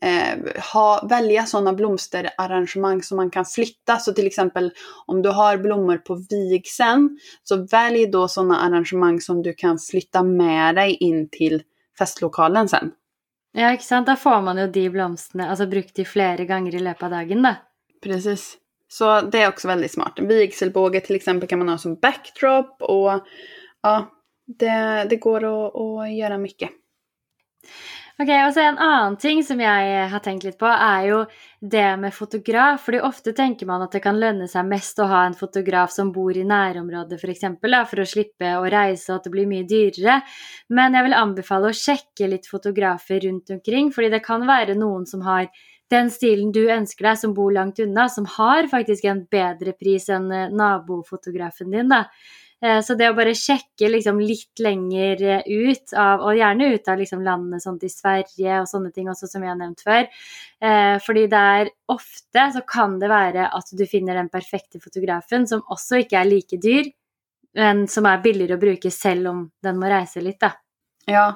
eh, 0.00 0.62
ha, 0.72 1.06
välja 1.10 1.46
sådana 1.46 1.72
blomsterarrangemang 1.72 3.02
som 3.02 3.16
man 3.16 3.30
kan 3.30 3.44
flytta. 3.44 3.98
Så 3.98 4.12
till 4.12 4.26
exempel 4.26 4.72
om 5.06 5.22
du 5.22 5.28
har 5.28 5.56
blommor 5.56 5.96
på 5.96 6.24
vigseln, 6.30 7.18
så 7.42 7.66
välj 7.70 8.06
då 8.06 8.28
sådana 8.28 8.60
arrangemang 8.60 9.20
som 9.20 9.42
du 9.42 9.52
kan 9.52 9.78
flytta 9.78 10.22
med 10.22 10.74
dig 10.74 10.94
in 10.94 11.28
till 11.28 11.62
festlokalen 11.98 12.68
sen. 12.68 12.92
Ja, 13.56 13.70
ikke 13.72 13.86
sant? 13.86 14.06
Da 14.06 14.16
får 14.18 14.40
man 14.42 14.58
jo 14.58 14.66
de 14.66 14.88
blomstene 14.90 15.46
altså 15.46 15.68
brukt 15.70 15.94
de 15.94 16.04
flere 16.04 16.44
ganger 16.44 16.74
i 16.74 16.80
løpet 16.82 17.06
av 17.06 17.10
dagen, 17.10 17.44
da. 17.46 17.54
Precis. 18.02 18.56
Så 18.88 19.20
det 19.20 19.42
är 19.42 19.48
också 19.48 19.68
väldigt 19.68 19.92
smart. 19.92 20.18
En 20.18 20.28
vigselbåge 20.28 21.00
till 21.00 21.16
exempel 21.16 21.48
kan 21.48 21.58
man 21.58 21.68
ha 21.68 21.78
som 21.78 21.94
backdrop 21.94 22.82
och 22.82 23.22
ja, 23.84 24.10
det, 24.46 25.06
det 25.10 25.16
går 25.16 25.44
att, 25.44 25.76
att 25.76 26.12
göra 26.14 26.38
mycket. 26.38 26.70
Okej, 28.18 28.34
okay, 28.34 28.48
och 28.48 28.54
sen 28.54 28.64
En 28.64 28.78
annan 28.78 29.16
ting 29.16 29.44
som 29.44 29.60
jag 29.60 30.02
eh, 30.02 30.08
har 30.08 30.18
tänkt 30.18 30.44
lite 30.44 30.58
på, 30.58 30.66
är 30.66 31.02
ju 31.02 31.24
det 31.60 31.96
med 31.96 32.14
fotograf. 32.14 32.80
För 32.80 33.02
ofta 33.02 33.32
tänker 33.32 33.66
man 33.66 33.82
att 33.82 33.92
det 33.92 34.00
kan 34.00 34.20
löna 34.20 34.48
sig 34.48 34.62
mest 34.62 34.98
att 34.98 35.08
ha 35.08 35.24
en 35.24 35.34
fotograf 35.34 35.90
som 35.90 36.12
bor 36.12 36.36
i 36.36 36.44
närområdet 36.44 37.20
för 37.20 37.28
exempel, 37.28 37.84
för 37.86 38.00
att 38.00 38.08
slippa 38.08 38.58
och 38.58 38.70
resa 38.70 39.12
och 39.12 39.16
att 39.16 39.24
det 39.24 39.30
blir 39.30 39.46
mycket 39.46 39.68
dyrare. 39.68 40.20
Men 40.68 40.94
jag 40.94 41.02
vill 41.02 41.12
anbefala 41.12 41.68
att 41.68 41.76
checka 41.76 42.26
lite 42.26 42.48
fotografer 42.48 43.20
runt 43.20 43.50
omkring, 43.50 43.92
för 43.92 44.02
det 44.02 44.20
kan 44.20 44.46
vara 44.46 44.74
någon 44.74 45.06
som 45.06 45.22
har 45.22 45.48
den 45.90 46.10
stilen 46.10 46.52
du 46.52 46.70
önskar 46.70 47.06
dig, 47.06 47.16
som 47.16 47.34
bor 47.34 47.52
långt 47.52 47.78
undan, 47.78 48.10
som 48.10 48.26
har 48.26 48.66
faktiskt 48.66 49.04
en 49.04 49.24
bättre 49.24 49.72
pris 49.72 50.08
än 50.08 50.32
eh, 50.32 50.50
nabofotografen 50.50 51.70
din. 51.70 51.88
Då. 51.88 52.04
Eh, 52.64 52.80
så 52.80 52.96
det 52.96 53.10
å 53.10 53.16
bare 53.16 53.34
sjekke 53.36 53.90
liksom 53.92 54.20
litt 54.24 54.62
lenger 54.64 55.20
ut 55.44 55.92
av, 55.92 56.24
og 56.24 56.38
gjerne 56.38 56.70
ut 56.72 56.88
av 56.88 57.00
liksom 57.00 57.24
landene 57.26 57.60
sånn 57.60 57.78
til 57.82 57.92
Sverige 57.92 58.60
og 58.62 58.68
sånne 58.70 58.92
ting 58.94 59.10
også, 59.12 59.28
som 59.28 59.44
jag 59.44 59.52
har 59.52 59.60
nevnt 59.60 59.84
før. 59.84 60.08
Eh, 60.64 60.96
Fordi 61.04 61.26
det 61.30 61.44
er 61.60 61.72
ofte 61.92 62.48
så 62.54 62.64
kan 62.66 62.98
det 63.02 63.12
være 63.12 63.50
at 63.52 63.72
du 63.76 63.84
finner 63.90 64.16
den 64.20 64.32
perfekte 64.32 64.80
fotografen, 64.80 65.48
som 65.50 65.64
også 65.68 66.04
ikke 66.04 66.20
er 66.22 66.30
like 66.30 66.60
dyr, 66.62 66.88
men 67.54 67.84
som 67.90 68.08
er 68.10 68.22
billigere 68.24 68.56
å 68.56 68.62
bruke 68.62 68.90
selv 68.90 69.30
om 69.30 69.44
den 69.62 69.76
må 69.78 69.90
reise 69.92 70.22
litt, 70.24 70.40
da. 70.40 70.54
Ja. 71.06 71.26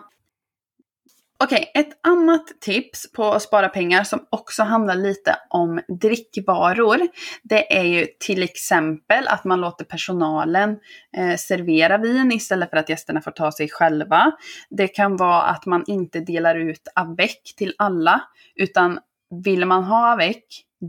Okej, 1.45 1.71
ett 1.75 2.07
annat 2.07 2.47
tips 2.61 3.13
på 3.13 3.25
att 3.25 3.43
spara 3.43 3.69
pengar 3.69 4.05
som 4.05 4.27
också 4.31 4.63
handlar 4.63 4.95
lite 4.95 5.37
om 5.51 5.81
drickvaror. 6.01 6.99
Det 7.43 7.79
är 7.79 7.83
ju 7.83 8.07
till 8.21 8.43
exempel 8.43 9.29
att 9.29 9.45
man 9.45 9.61
låter 9.61 9.85
personalen 9.85 10.77
eh, 11.17 11.37
servera 11.37 11.99
vin 11.99 12.33
istället 12.33 12.71
för 12.71 12.77
att 12.77 12.89
gästerna 12.89 13.21
får 13.21 13.31
ta 13.31 13.53
sig 13.53 13.69
själva. 13.69 14.33
Det 14.71 14.89
kan 14.89 15.17
vara 15.17 15.43
att 15.43 15.67
man 15.67 15.85
inte 15.87 16.21
delar 16.21 16.55
ut 16.55 16.89
avec 16.95 17.55
till 17.57 17.75
alla, 17.79 18.21
utan 18.55 18.99
vill 19.45 19.67
man 19.67 19.85
ha 19.85 20.13
avec, 20.13 20.45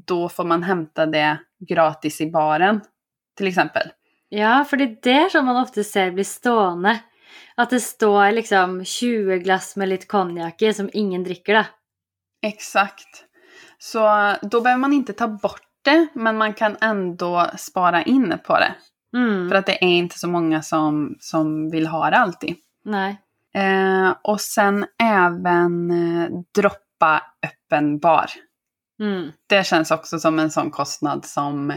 då 0.07 0.29
får 0.29 0.43
man 0.43 0.63
hämta 0.63 1.05
det 1.05 1.37
gratis 1.69 2.21
i 2.21 2.31
baren, 2.31 2.81
till 3.37 3.47
exempel. 3.47 3.87
Ja, 4.29 4.65
för 4.69 4.77
det 4.77 4.83
är 4.83 5.33
det 5.33 5.41
man 5.41 5.57
ofta 5.63 5.83
ser 5.83 6.11
blir 6.11 6.23
stående. 6.23 6.99
Att 7.55 7.69
det 7.69 7.79
står 7.79 8.31
liksom 8.31 8.85
20 8.85 9.39
glass 9.39 9.75
med 9.75 9.89
lite 9.89 10.05
konjak 10.05 10.61
i 10.61 10.73
som 10.73 10.89
ingen 10.93 11.23
dricker 11.23 11.53
då. 11.53 11.63
Exakt. 12.41 13.25
Så 13.77 14.35
då 14.41 14.61
behöver 14.61 14.79
man 14.81 14.93
inte 14.93 15.13
ta 15.13 15.27
bort 15.27 15.61
det, 15.81 16.07
men 16.13 16.37
man 16.37 16.53
kan 16.53 16.77
ändå 16.81 17.47
spara 17.57 18.03
in 18.03 18.37
på 18.45 18.53
det. 18.53 18.75
Mm. 19.17 19.49
För 19.49 19.55
att 19.55 19.65
det 19.65 19.83
är 19.83 19.97
inte 19.97 20.19
så 20.19 20.27
många 20.27 20.61
som, 20.61 21.15
som 21.19 21.69
vill 21.69 21.87
ha 21.87 22.09
det 22.09 22.17
alltid. 22.17 22.55
Nej. 22.85 23.21
Eh, 23.53 24.15
och 24.21 24.41
sen 24.41 24.85
även 25.03 25.91
eh, 25.91 26.29
droppa 26.55 27.23
öppen 27.43 27.99
bar. 27.99 28.29
Mm. 28.99 29.31
Det 29.47 29.65
känns 29.65 29.91
också 29.91 30.19
som 30.19 30.39
en 30.39 30.51
sån 30.51 30.71
kostnad 30.71 31.25
som... 31.25 31.73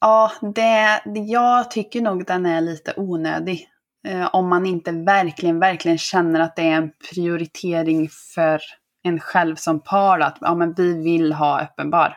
Ja, 0.00 0.32
det, 0.54 1.02
jag 1.14 1.70
tycker 1.70 2.00
nog 2.00 2.26
den 2.26 2.46
är 2.46 2.60
lite 2.60 2.94
onödig. 2.96 3.68
Eh, 4.06 4.28
om 4.32 4.48
man 4.48 4.66
inte 4.66 4.92
verkligen, 4.92 5.60
verkligen 5.60 5.98
känner 5.98 6.40
att 6.40 6.56
det 6.56 6.62
är 6.62 6.76
en 6.76 6.90
prioritering 7.10 8.08
för 8.34 8.60
en 9.02 9.20
själv 9.20 9.56
som 9.56 9.80
par. 9.80 10.20
Att 10.20 10.38
ja, 10.40 10.54
men 10.54 10.74
vi 10.74 11.02
vill 11.02 11.32
ha 11.32 11.60
öppen 11.60 11.90
bar. 11.90 12.16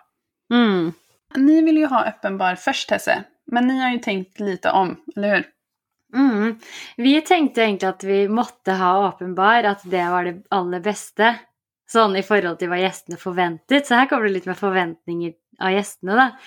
Mm. 0.53 0.93
Ni 1.35 1.61
vill 1.61 1.77
ju 1.77 1.85
ha 1.85 2.05
öppen 2.05 2.37
bar 2.37 2.55
först 2.55 2.89
Tesse. 2.89 3.23
Men 3.45 3.67
ni 3.67 3.81
har 3.81 3.91
ju 3.91 3.99
tänkt 3.99 4.39
lite 4.39 4.71
om, 4.71 4.95
eller 5.15 5.35
hur? 5.35 5.45
Mm. 6.15 6.59
Vi 6.97 7.21
tänkte 7.21 7.61
egentligen 7.61 7.93
att 7.93 8.03
vi 8.03 8.29
måste 8.29 8.71
ha 8.71 9.07
öppen 9.07 9.35
bar, 9.35 9.63
att 9.63 9.81
det 9.83 10.09
var 10.09 10.23
det 10.23 10.41
allra 10.49 10.79
bästa. 10.79 11.35
Sånn 11.91 12.15
i 12.15 12.23
förhållande 12.23 12.59
till 12.59 12.69
vad 12.69 12.81
gästerna 12.81 13.17
förväntat. 13.17 13.85
Så 13.85 13.93
här 13.93 14.05
kommer 14.05 14.23
det 14.23 14.29
lite 14.29 14.49
med 14.49 14.57
förväntningar 14.57 15.33
av 15.59 15.71
gästerna 15.71 16.15
då. 16.15 16.37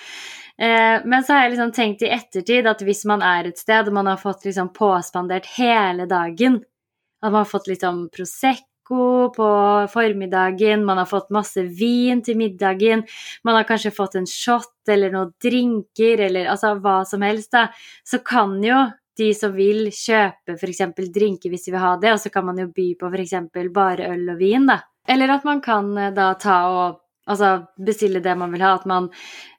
Eh, 0.62 1.01
men 1.05 1.25
så 1.25 1.33
har 1.33 1.43
jag 1.43 1.51
liksom 1.51 1.73
tänkt 1.73 2.03
i 2.03 2.07
eftertid 2.07 2.67
att 2.67 2.83
om 2.83 2.93
man 3.05 3.23
är 3.23 3.45
ett 3.45 3.59
ställe 3.59 3.87
och 3.87 3.93
man 3.93 4.07
har 4.07 4.17
fått 4.17 4.45
liksom 4.45 4.73
påspandert 4.73 5.47
hela 5.47 6.07
dagen, 6.07 6.55
att 7.23 7.33
man 7.33 7.35
har 7.35 7.45
fått 7.45 7.67
liksom 7.67 8.09
prosecco 8.17 9.35
på 9.37 9.87
förmiddagen, 9.93 10.85
man 10.85 10.99
har 10.99 11.05
fått 11.05 11.31
massa 11.31 11.62
vin 11.62 12.23
till 12.23 12.37
middagen, 12.37 13.05
man 13.45 13.55
har 13.55 13.62
kanske 13.62 13.90
fått 13.90 14.14
en 14.14 14.27
shot 14.27 14.88
eller 14.88 15.11
några 15.11 15.33
drinkar 15.43 16.21
eller 16.21 16.47
alltså 16.47 16.75
vad 16.75 17.09
som 17.09 17.23
helst 17.23 17.53
då, 17.53 17.67
så 18.05 18.19
kan 18.19 18.62
ju 18.62 18.90
de 19.17 19.35
som 19.35 19.53
vill 19.53 19.93
köpa 19.93 20.57
för 20.61 20.69
exempel 20.71 21.12
drinkar 21.12 21.51
om 21.51 21.57
de 21.64 21.71
vill 21.71 21.81
ha 21.81 21.97
det, 21.97 22.12
och 22.12 22.21
så 22.21 22.31
kan 22.31 22.47
man 22.47 22.59
ju 22.59 22.67
by 22.67 22.95
på 22.95 23.11
för 23.11 23.21
exempel 23.21 23.71
bara 23.71 24.05
öl 24.05 24.31
och 24.31 24.40
vin 24.40 24.67
då. 24.67 24.79
Eller 25.09 25.29
att 25.29 25.45
man 25.45 25.61
kan 25.61 25.99
eh, 25.99 26.14
då 26.14 26.35
ta 26.35 26.88
och 26.88 27.01
alltså, 27.27 27.62
beställa 27.87 28.21
det 28.21 28.35
man 28.35 28.53
vill 28.53 28.62
ha, 28.62 28.71
att 28.71 28.85
man 28.85 29.11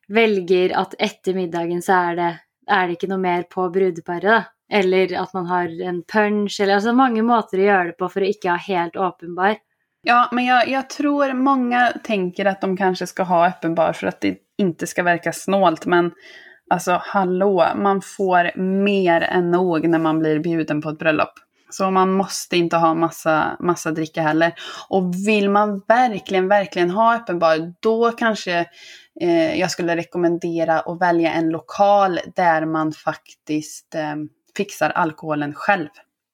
väljer 0.07 0.77
att 0.77 0.93
efter 0.99 1.33
middagen 1.33 1.81
så 1.81 1.93
är 1.93 2.15
det, 2.15 2.39
är 2.67 2.87
det 2.87 2.91
inte 2.91 3.07
något 3.07 3.19
mer 3.19 3.43
på 3.43 3.69
brudparet 3.69 4.21
då. 4.21 4.43
Eller 4.71 5.17
att 5.17 5.33
man 5.33 5.45
har 5.45 5.81
en 5.81 6.03
punch, 6.03 6.59
eller 6.61 6.73
alltså 6.75 6.93
många 6.93 7.23
måter 7.23 7.57
att 7.57 7.63
göra 7.63 7.83
det 7.83 7.91
på 7.91 8.09
för 8.09 8.21
att 8.21 8.27
inte 8.27 8.49
ha 8.49 8.55
helt 8.55 8.95
uppenbar. 8.95 9.55
Ja, 10.01 10.29
men 10.31 10.45
jag, 10.45 10.67
jag 10.67 10.89
tror 10.89 11.33
många 11.33 11.93
tänker 12.03 12.45
att 12.45 12.61
de 12.61 12.77
kanske 12.77 13.07
ska 13.07 13.23
ha 13.23 13.47
öppenbar 13.47 13.93
för 13.93 14.07
att 14.07 14.21
det 14.21 14.37
inte 14.57 14.87
ska 14.87 15.03
verka 15.03 15.33
snålt. 15.33 15.85
Men 15.85 16.11
alltså 16.69 16.99
hallå, 17.03 17.67
man 17.75 18.01
får 18.01 18.57
mer 18.59 19.21
än 19.21 19.51
nog 19.51 19.87
när 19.87 19.99
man 19.99 20.19
blir 20.19 20.39
bjuden 20.39 20.81
på 20.81 20.89
ett 20.89 20.99
bröllop. 20.99 21.33
Så 21.69 21.91
man 21.91 22.11
måste 22.11 22.57
inte 22.57 22.77
ha 22.77 22.93
massa, 22.93 23.57
massa 23.59 23.91
dricka 23.91 24.21
heller. 24.21 24.53
Och 24.89 25.13
vill 25.27 25.49
man 25.49 25.81
verkligen, 25.87 26.47
verkligen 26.47 26.89
ha 26.89 27.15
öppenbar 27.15 27.73
då 27.79 28.11
kanske 28.11 28.65
eh, 29.21 29.59
jag 29.59 29.71
skulle 29.71 29.95
rekommendera 29.95 30.79
att 30.79 31.01
välja 31.01 31.31
en 31.31 31.49
lokal 31.49 32.19
där 32.35 32.65
man 32.65 32.91
faktiskt 32.91 33.95
eh, 33.95 34.15
fixar 34.57 34.89
alkoholen 34.89 35.53
själv. 35.53 35.89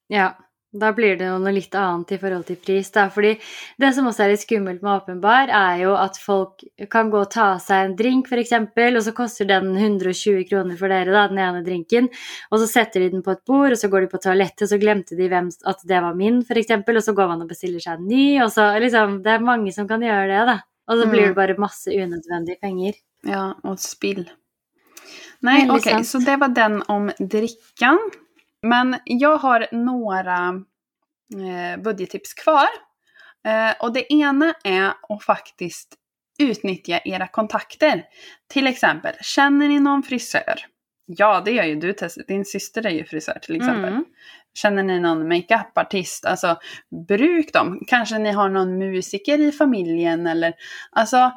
Ja, 0.06 0.36
då 0.72 0.92
blir 0.92 1.16
det 1.16 1.38
något 1.38 1.54
lite 1.54 1.78
annat 1.78 2.12
i 2.12 2.18
förhållande 2.18 2.46
till 2.46 2.56
pris. 2.56 2.90
Då. 2.90 3.08
Fordi 3.14 3.40
det 3.76 3.92
som 3.92 4.06
också 4.06 4.22
är 4.22 4.28
lite 4.28 4.42
skummelt 4.42 4.82
med 4.82 4.96
öppen 4.96 5.20
bar, 5.20 5.48
är 5.48 5.76
ju 5.76 5.96
att 5.96 6.16
folk 6.16 6.64
kan 6.90 7.10
gå 7.10 7.18
och 7.18 7.30
ta 7.30 7.58
sig 7.58 7.76
en 7.76 7.96
drink 7.96 8.28
för 8.28 8.36
exempel, 8.36 8.96
och 8.96 9.02
så 9.02 9.12
kostar 9.12 9.44
den 9.44 9.76
120 9.76 10.44
kronor 10.48 10.76
för 10.76 10.88
dere, 10.88 11.28
den 11.28 11.38
ena 11.38 11.60
drinken. 11.60 12.08
Och 12.48 12.60
så 12.60 12.66
sätter 12.66 13.00
de 13.00 13.08
den 13.08 13.22
på 13.22 13.30
ett 13.30 13.44
bord, 13.44 13.72
och 13.72 13.78
så 13.78 13.88
går 13.88 14.00
de 14.00 14.06
på 14.06 14.18
toalettet, 14.18 14.62
och 14.62 14.68
så 14.68 14.76
glömde 14.76 15.16
de 15.16 15.28
vem, 15.28 15.50
att 15.64 15.80
det 15.84 16.00
var 16.00 16.14
min, 16.14 16.44
för 16.44 16.58
exempel, 16.58 16.96
och 16.96 17.04
så 17.04 17.12
går 17.12 17.26
man 17.26 17.42
och 17.42 17.48
beställer 17.48 17.78
sig 17.78 17.92
en 17.92 18.06
ny. 18.06 18.42
Och 18.42 18.52
så, 18.52 18.78
liksom, 18.78 19.22
det 19.22 19.30
är 19.30 19.40
många 19.40 19.72
som 19.72 19.88
kan 19.88 20.02
göra 20.02 20.26
det. 20.26 20.52
Då. 20.52 20.71
Och 20.86 20.98
så 20.98 21.08
blir 21.08 21.26
det 21.26 21.34
bara 21.34 21.58
massa 21.58 21.90
onödiga 21.90 22.56
pengar. 22.60 22.94
Ja, 23.22 23.60
och 23.62 23.80
spill. 23.80 24.30
Okej, 25.70 25.92
sant. 25.92 26.08
så 26.08 26.18
det 26.18 26.36
var 26.36 26.48
den 26.48 26.82
om 26.82 27.12
drickan. 27.18 28.10
Men 28.62 28.96
jag 29.04 29.36
har 29.36 29.66
några 29.72 30.64
eh, 31.34 31.82
budgettips 31.82 32.34
kvar. 32.34 32.68
Eh, 33.44 33.74
och 33.80 33.92
det 33.92 34.12
ena 34.12 34.54
är 34.64 34.92
att 35.08 35.24
faktiskt 35.24 35.94
utnyttja 36.38 37.00
era 37.04 37.28
kontakter. 37.28 38.04
Till 38.48 38.66
exempel, 38.66 39.14
känner 39.20 39.68
ni 39.68 39.80
någon 39.80 40.02
frisör? 40.02 40.66
Ja, 41.06 41.42
det 41.44 41.50
gör 41.50 41.64
ju 41.64 41.76
du 41.76 41.92
Tess. 41.92 42.14
Din 42.28 42.44
syster 42.44 42.86
är 42.86 42.90
ju 42.90 43.04
frisör 43.04 43.38
till 43.42 43.56
exempel. 43.56 43.92
Mm. 43.92 44.04
Känner 44.54 44.82
ni 44.82 45.00
någon 45.00 45.28
makeupartist? 45.28 46.24
Alltså, 46.24 46.56
bruk 47.08 47.52
dem. 47.52 47.80
Kanske 47.86 48.18
ni 48.18 48.32
har 48.32 48.48
någon 48.48 48.78
musiker 48.78 49.40
i 49.40 49.52
familjen 49.52 50.26
eller... 50.26 50.54
Alltså, 50.90 51.32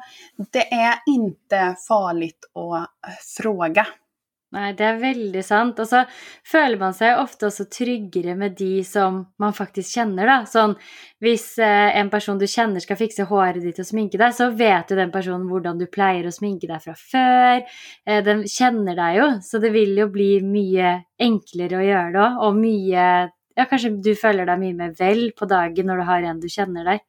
det 0.52 0.72
är 0.72 0.94
inte 1.06 1.76
farligt 1.88 2.44
att 2.54 3.10
eh, 3.10 3.14
fråga. 3.36 3.86
Nej, 4.56 4.74
det 4.74 4.84
är 4.84 4.96
väldigt 4.96 5.46
sant. 5.46 5.78
Och 5.78 5.88
så 5.88 6.04
føler 6.52 6.78
man 6.78 6.94
sig 6.94 7.16
ofta 7.16 7.50
så 7.50 7.64
tryggare 7.64 8.34
med 8.34 8.54
de 8.58 8.84
som 8.84 9.34
man 9.38 9.52
faktiskt 9.52 9.94
känner. 9.94 10.26
Da. 10.26 10.36
Sånn, 10.48 10.72
hvis 11.20 11.58
eh, 11.58 11.98
en 12.00 12.08
person 12.10 12.38
du 12.40 12.46
känner 12.48 12.80
ska 12.80 12.96
fixa 12.96 13.26
håret 13.28 13.60
ditt 13.60 13.78
och 13.78 13.86
sminka 13.86 14.18
dig, 14.18 14.32
så 14.32 14.48
vet 14.50 14.90
ju 14.90 14.96
den 14.96 15.12
personen 15.12 15.50
hur 15.50 15.60
du 15.60 15.86
pleier 15.86 16.24
att 16.26 16.34
sminka 16.34 16.66
dig 16.66 16.80
från 16.80 16.94
før. 16.94 17.60
Eh, 18.08 18.24
den 18.24 18.46
känner 18.48 18.96
dig 18.96 19.16
ju, 19.16 19.40
så 19.42 19.58
det 19.58 19.70
vill 19.70 19.98
ju 19.98 20.08
bli 20.08 20.40
mycket 20.40 21.04
enklare 21.18 21.78
att 21.78 21.84
göra 21.92 22.10
då. 22.16 22.46
Och 22.46 22.56
mycket, 22.56 23.30
ja, 23.54 23.64
kanske 23.64 23.90
du 23.90 24.14
føler 24.16 24.46
dig 24.46 24.58
mycket 24.58 24.76
mer 24.76 24.94
väl 24.98 25.32
på 25.38 25.44
dagen 25.44 25.86
när 25.86 25.96
du 25.96 26.02
har 26.02 26.22
en 26.22 26.40
du 26.40 26.48
känner 26.48 26.84
dig. 26.84 27.00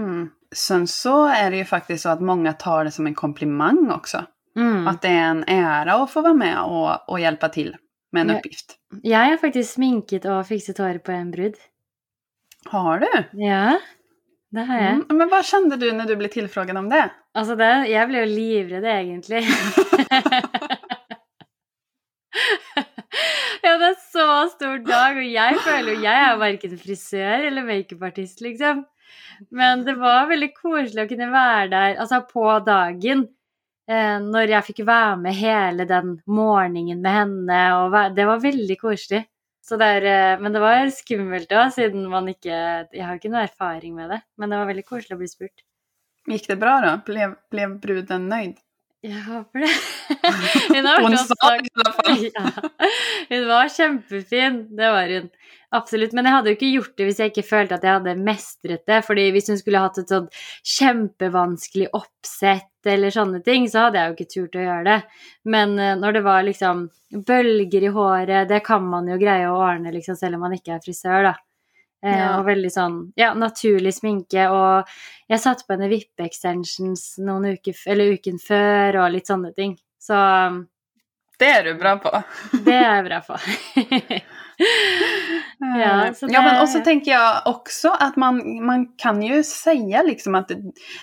Mm. 0.00 0.30
Sen 0.54 0.86
så 0.86 1.26
är 1.26 1.50
det 1.50 1.56
ju 1.56 1.64
faktiskt 1.64 2.02
så 2.02 2.08
att 2.08 2.20
många 2.20 2.52
tar 2.52 2.84
det 2.84 2.90
som 2.90 3.06
en 3.06 3.14
komplimang 3.14 3.90
också. 3.90 4.24
Mm. 4.56 4.86
Att 4.88 5.02
det 5.02 5.08
är 5.08 5.30
en 5.30 5.44
ära 5.48 5.94
att 5.94 6.10
få 6.10 6.20
vara 6.20 6.34
med 6.34 6.62
och, 6.62 7.08
och 7.08 7.20
hjälpa 7.20 7.48
till 7.48 7.76
med 8.12 8.20
en 8.20 8.28
Ja. 8.28 8.38
uppgift. 8.38 8.76
Jag 9.02 9.18
har 9.18 9.36
faktiskt 9.36 9.72
sminkat 9.74 10.24
och 10.24 10.46
fixat 10.46 10.78
håret 10.78 11.04
på 11.04 11.12
en 11.12 11.30
brud. 11.30 11.54
Har 12.66 12.98
du? 12.98 13.24
Ja, 13.32 13.78
det 14.50 14.60
har 14.60 14.74
jag. 14.78 14.92
Mm. 14.92 15.04
Men 15.10 15.28
vad 15.28 15.44
kände 15.44 15.76
du 15.76 15.92
när 15.92 16.04
du 16.06 16.16
blev 16.16 16.28
tillfrågad 16.28 16.76
om 16.76 16.88
det? 16.88 17.10
Altså 17.34 17.56
det, 17.56 17.86
jeg 17.90 18.08
ble 18.08 18.18
jo 18.22 18.26
livredd, 18.30 18.84
egentlig. 18.84 19.42
ja, 23.64 23.76
det 23.80 23.88
er 23.88 23.96
så 24.00 24.26
stor 24.52 24.78
dag, 24.86 25.16
og 25.18 25.26
jeg 25.26 25.58
føler 25.64 25.92
jo 25.94 26.02
jeg 26.04 26.24
er 26.28 26.40
verken 26.40 26.76
frisør 26.80 27.46
eller 27.50 27.66
makeupartist, 27.66 28.42
liksom. 28.44 28.84
Men 29.50 29.84
det 29.86 29.96
var 29.98 30.28
veldig 30.30 30.50
koselig 30.56 31.04
å 31.04 31.10
kunne 31.10 31.30
være 31.32 31.68
der, 31.72 31.96
altså 32.02 32.20
på 32.30 32.46
dagen. 32.66 33.26
Eh, 33.84 34.16
når 34.24 34.48
jeg 34.48 34.66
fikk 34.70 34.82
være 34.88 35.16
med 35.20 35.36
hele 35.36 35.84
den 35.88 36.16
morgenen 36.24 37.02
med 37.04 37.16
henne, 37.18 37.60
og 37.76 37.96
det 38.16 38.24
var 38.28 38.40
veldig 38.40 38.78
koselig. 38.80 39.24
Så 39.64 39.76
det 39.80 39.88
er, 39.98 40.06
eh, 40.08 40.40
men 40.40 40.52
det 40.52 40.60
var 40.60 40.88
skummelt 40.92 41.52
òg, 41.52 41.70
siden 41.72 42.08
man 42.12 42.28
ikke 42.28 42.52
Jeg 42.92 43.04
har 43.04 43.16
ikke 43.16 43.32
noe 43.32 43.44
erfaring 43.44 43.94
med 43.96 44.10
det, 44.12 44.20
men 44.36 44.50
det 44.50 44.60
var 44.60 44.68
veldig 44.68 44.84
koselig 44.88 45.16
å 45.16 45.20
bli 45.20 45.28
spurt. 45.28 45.64
Gick 46.28 46.48
det 46.48 46.56
bra 46.56 46.80
då? 46.80 46.92
Blev, 47.04 47.36
blev 47.52 47.78
bruden 47.80 48.28
nöjd? 48.28 48.60
Jeg 49.04 49.20
håper 49.20 49.60
det. 49.66 49.72
Hun 50.74 50.86
har 50.88 51.02
Hon 51.04 51.12
vært 51.12 51.28
sa 51.28 51.48
det 51.52 51.68
i 51.68 51.72
alla 51.76 51.92
fall. 51.98 52.22
ja. 52.38 52.44
Hun 53.28 53.48
var 53.50 53.72
kjempefin, 53.72 54.60
det 54.76 54.92
var 54.94 55.12
hun. 55.12 55.26
Absolutt. 55.76 56.14
Men 56.16 56.24
jeg 56.24 56.36
hadde 56.38 56.48
jo 56.52 56.56
ikke 56.56 56.70
gjort 56.72 56.94
det 56.96 57.08
hvis 57.08 57.20
jeg 57.20 57.32
ikke 57.32 57.44
følte 57.44 57.76
at 57.76 57.84
jeg 57.84 57.98
hadde 57.98 58.14
mestret 58.24 58.86
det. 58.88 59.02
fordi 59.04 59.26
hvis 59.34 59.50
hun 59.52 59.60
skulle 59.60 59.82
hatt 59.84 60.00
et 60.00 60.12
sånt 60.12 60.40
kjempevanskelig 60.76 61.90
oppsett 61.92 62.70
eller 62.90 63.10
sånne 63.14 63.40
ting, 63.44 63.66
så 63.70 63.86
hadde 63.86 64.00
jeg 64.00 64.10
jo 64.10 64.14
ikke 64.16 64.32
turt 64.34 64.58
å 64.60 64.64
gjøre 64.66 64.84
det. 64.88 64.98
Men 65.54 65.78
eh, 65.78 65.94
når 66.00 66.12
det 66.18 66.22
var 66.26 66.42
liksom 66.46 66.84
bølger 67.26 67.88
i 67.88 67.92
håret, 67.94 68.48
det 68.50 68.60
kan 68.66 68.84
man 68.90 69.08
jo 69.08 69.18
greie 69.20 69.48
å 69.50 69.58
ordne 69.60 69.92
liksom, 69.94 70.16
selv 70.18 70.38
om 70.38 70.46
man 70.46 70.56
ikke 70.56 70.76
er 70.76 70.84
frisør, 70.84 71.30
da. 71.30 71.34
Eh, 72.04 72.12
Ja. 72.18 72.38
Og 72.38 72.44
veldig 72.46 72.70
sånn 72.72 72.96
ja, 73.16 73.30
naturlig 73.34 73.94
sminke. 73.96 74.48
Og 74.52 74.90
jeg 75.32 75.40
satte 75.40 75.64
på 75.64 75.72
henne 75.76 75.88
vippe-extensions 75.88 77.14
noen 77.24 77.54
uker, 77.56 77.74
eller 77.88 78.12
uken 78.18 78.38
før, 78.42 79.00
og 79.04 79.12
litt 79.14 79.30
sånne 79.30 79.54
ting. 79.56 79.76
Så 79.98 80.14
Det 81.44 81.50
är 81.50 81.64
du 81.64 81.74
bra 81.74 81.96
på. 81.96 82.22
det 82.64 82.72
är 82.74 82.94
jag 82.96 83.04
bra 83.04 83.20
på. 83.20 83.36
Ja, 85.58 86.14
så 86.14 86.26
ja 86.30 86.42
men 86.42 86.54
det- 86.54 86.60
och 86.60 86.68
så 86.68 86.80
tänker 86.80 87.10
jag 87.10 87.42
också 87.44 87.88
att 88.00 88.16
man, 88.16 88.64
man 88.66 88.86
kan 88.96 89.22
ju 89.22 89.42
säga 89.42 90.02
liksom 90.02 90.34
att 90.34 90.50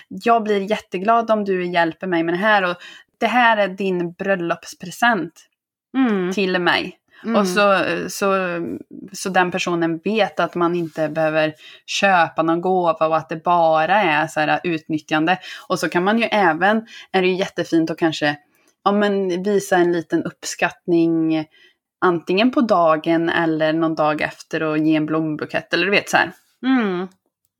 jag 0.08 0.42
blir 0.42 0.70
jätteglad 0.70 1.30
om 1.30 1.44
du 1.44 1.66
hjälper 1.66 2.06
mig 2.06 2.22
med 2.22 2.34
det 2.34 2.38
här 2.38 2.62
och 2.70 2.76
det 3.20 3.26
här 3.26 3.56
är 3.56 3.68
din 3.68 4.12
bröllopspresent. 4.12 5.32
Mm. 5.96 6.32
till 6.32 6.58
mig. 6.58 6.98
Mm. 7.24 7.36
Och 7.36 7.48
så, 7.48 7.84
så, 8.08 8.36
så 9.12 9.28
den 9.28 9.50
personen 9.50 10.00
vet 10.04 10.40
att 10.40 10.54
man 10.54 10.74
inte 10.74 11.08
behöver 11.08 11.54
köpa 11.86 12.42
någon 12.42 12.60
gåva 12.60 13.06
och 13.06 13.16
att 13.16 13.28
det 13.28 13.44
bara 13.44 14.02
är 14.02 14.26
så 14.26 14.40
här 14.40 14.60
utnyttjande. 14.64 15.38
Och 15.68 15.78
så 15.78 15.88
kan 15.88 16.04
man 16.04 16.18
ju 16.18 16.24
även, 16.24 16.86
är 17.12 17.22
det 17.22 17.28
ju 17.28 17.34
jättefint 17.34 17.90
att 17.90 17.98
kanske 17.98 18.36
ja, 18.84 18.92
men 18.92 19.42
visa 19.42 19.76
en 19.76 19.92
liten 19.92 20.24
uppskattning 20.24 21.46
antingen 22.04 22.50
på 22.50 22.60
dagen 22.60 23.28
eller 23.28 23.72
någon 23.72 23.94
dag 23.94 24.20
efter 24.20 24.62
och 24.62 24.78
ge 24.78 24.96
en 24.96 25.06
blombukett 25.06 25.74
eller 25.74 25.84
du 25.84 25.90
vet 25.90 26.10
så 26.10 26.16
här. 26.16 26.32
Mm. 26.66 27.08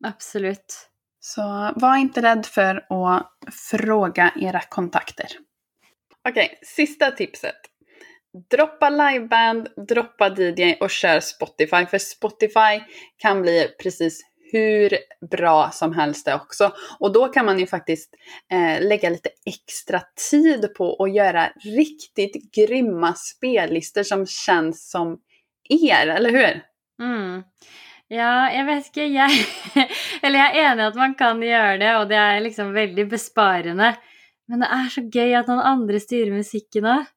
Absolut. 0.04 0.88
Så 1.20 1.72
var 1.76 1.96
inte 1.96 2.22
rädd 2.22 2.46
för 2.46 2.76
att 2.88 3.32
fråga 3.52 4.32
era 4.36 4.60
kontakter. 4.60 5.26
Okej, 6.28 6.58
sista 6.62 7.10
tipset. 7.10 7.60
Droppa 8.50 8.90
liveband, 8.90 9.68
droppa 9.88 10.28
DJ 10.28 10.74
och 10.80 10.90
kör 10.90 11.20
Spotify. 11.20 11.86
För 11.86 11.98
Spotify 11.98 12.82
kan 13.16 13.42
bli 13.42 13.68
precis 13.82 14.20
hur 14.52 14.96
bra 15.30 15.70
som 15.70 15.92
helst 15.92 16.26
det 16.26 16.34
också. 16.34 16.72
Och 16.98 17.12
då 17.12 17.28
kan 17.28 17.46
man 17.46 17.58
ju 17.58 17.66
faktiskt 17.66 18.14
eh, 18.52 18.88
lägga 18.88 19.10
lite 19.10 19.28
extra 19.46 20.00
tid 20.30 20.74
på 20.74 21.04
att 21.04 21.14
göra 21.14 21.48
riktigt 21.64 22.54
grymma 22.54 23.14
spellistor 23.14 24.02
som 24.02 24.26
känns 24.26 24.90
som 24.90 25.18
er, 25.68 26.06
eller 26.06 26.30
hur? 26.30 26.62
Mm. 27.02 27.42
Ja, 28.08 28.50
jeg 28.52 28.66
vet 28.66 28.88
ikke, 28.90 29.06
jeg 29.08 29.30
Eller 30.22 30.38
jeg 30.38 30.50
er 30.50 30.66
enig 30.66 30.84
i 30.84 30.88
at 30.90 30.98
man 31.00 31.14
kan 31.16 31.40
gjøre 31.42 31.78
det, 31.80 31.92
og 31.96 32.10
det 32.10 32.18
er 32.20 32.42
liksom 32.44 32.74
veldig 32.74 33.06
besparende. 33.08 33.94
Men 34.48 34.64
det 34.64 34.68
er 34.76 34.90
så 34.92 35.04
gøy 35.06 35.32
at 35.38 35.48
noen 35.48 35.64
andre 35.64 36.00
styrer 36.02 36.34
musikken 36.34 36.88
òg. 36.98 37.08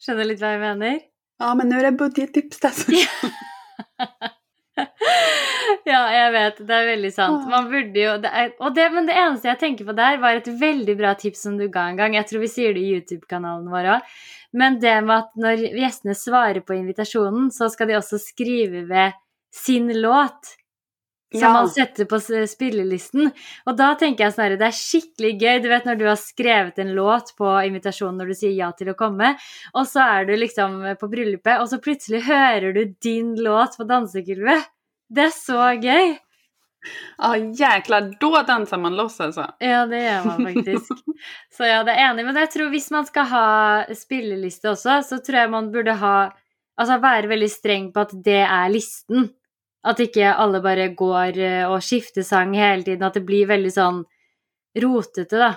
Skjønner 0.00 0.26
du 0.26 0.32
litt 0.32 0.42
hva 0.42 0.54
jeg 0.56 0.62
mener? 0.64 0.98
Ja, 1.40 1.54
men 1.54 1.68
nu 1.68 1.78
är 1.78 1.82
det 1.82 1.92
budgettips 1.92 2.60
där. 2.60 2.72
ja, 5.86 6.00
jeg 6.14 6.32
vet. 6.34 6.60
Det 6.66 6.76
er 6.76 6.86
veldig 6.90 7.12
sant. 7.14 7.46
Man 7.50 7.70
burde 7.70 8.02
jo 8.04 8.12
det 8.22 8.30
er, 8.42 8.52
og 8.60 8.74
det, 8.76 8.86
Men 8.92 9.06
det 9.08 9.16
eneste 9.16 9.48
jeg 9.50 9.58
tenker 9.62 9.88
på 9.88 9.94
der, 9.96 10.18
var 10.22 10.36
et 10.40 10.50
veldig 10.60 10.96
bra 10.98 11.14
tips 11.18 11.42
som 11.46 11.56
du 11.60 11.66
ga 11.68 11.88
en 11.90 11.96
gang. 12.00 12.14
Jeg 12.18 12.26
tror 12.30 12.40
vi 12.44 12.52
sier 12.52 12.74
det 12.76 12.84
i 12.84 12.94
YouTube-kanalen 12.98 13.68
vår 13.72 13.90
òg. 13.96 14.14
Men 14.52 14.80
det 14.82 14.96
med 15.06 15.16
at 15.16 15.36
når 15.38 15.66
gjestene 15.78 16.14
svarer 16.18 16.60
på 16.66 16.74
invitasjonen, 16.74 17.50
så 17.54 17.68
skal 17.70 17.86
de 17.92 17.98
også 18.00 18.18
skrive 18.18 18.86
ved 18.88 19.12
sin 19.54 19.88
låt. 20.02 20.56
Som 21.32 21.42
Ja. 21.44 21.52
man 21.52 21.68
setter 21.70 22.08
på 22.10 22.16
s- 22.18 22.50
spillelisten. 22.56 23.28
Og 23.64 23.76
da 23.78 23.92
tenker 23.94 24.24
jeg 24.24 24.32
sånn 24.34 24.48
her, 24.48 24.56
det 24.58 24.66
er 24.66 24.74
skikkelig 24.74 25.38
gøy. 25.38 25.60
Du 25.62 25.68
vet 25.70 25.84
når 25.86 25.98
du 26.00 26.04
har 26.08 26.16
skrevet 26.18 26.80
en 26.82 26.90
låt 26.96 27.30
på 27.38 27.46
invitasjonen 27.68 28.18
når 28.18 28.26
du 28.32 28.34
sier 28.34 28.50
ja 28.56 28.72
til 28.72 28.88
å 28.90 28.96
komme, 28.98 29.36
og 29.72 29.86
så 29.86 30.02
er 30.02 30.24
du 30.26 30.32
liksom 30.34 30.80
på 30.98 31.08
bryllupet, 31.12 31.60
og 31.62 31.68
så 31.70 31.78
plutselig 31.78 32.24
hører 32.26 32.74
du 32.74 32.84
din 33.00 33.36
låt 33.36 33.78
på 33.78 33.86
dansegulvet. 33.86 34.66
Det 35.10 35.28
er 35.28 35.32
så 35.34 35.62
gøy! 35.82 36.18
Ja, 37.18 37.36
jäklar, 37.36 38.16
då 38.20 38.42
dansar 38.42 38.78
man 38.78 38.96
loss 38.96 39.20
alltså. 39.20 39.46
Ja, 39.58 39.86
det 39.86 40.04
gjør 40.04 40.24
man 40.24 40.46
faktisk. 40.46 40.92
Så 41.56 41.66
ja, 41.68 41.82
det 41.84 41.92
er 41.92 42.06
enig. 42.10 42.24
Men 42.24 42.38
jeg 42.40 42.50
tror 42.54 42.70
hvis 42.72 42.88
man 42.94 43.08
skal 43.08 43.26
ha 43.28 43.48
spilleliste 43.96 44.70
også, 44.70 45.02
så 45.04 45.18
tror 45.20 45.42
jeg 45.42 45.50
man 45.52 45.72
burde 45.74 45.98
ha 46.00 46.14
Altså 46.80 46.94
være 46.96 47.28
veldig 47.28 47.48
streng 47.52 47.88
på 47.92 48.00
at 48.06 48.12
det 48.24 48.38
er 48.40 48.70
listen. 48.72 49.26
At 49.84 49.98
ikke 50.00 50.30
alle 50.32 50.62
bare 50.64 50.86
går 50.96 51.36
eh, 51.36 51.64
og 51.68 51.82
skifter 51.84 52.24
sang 52.24 52.54
hele 52.56 52.86
tiden. 52.86 53.04
At 53.04 53.18
det 53.18 53.26
blir 53.28 53.50
veldig 53.50 53.72
sånn 53.74 53.98
rotete. 54.80 55.50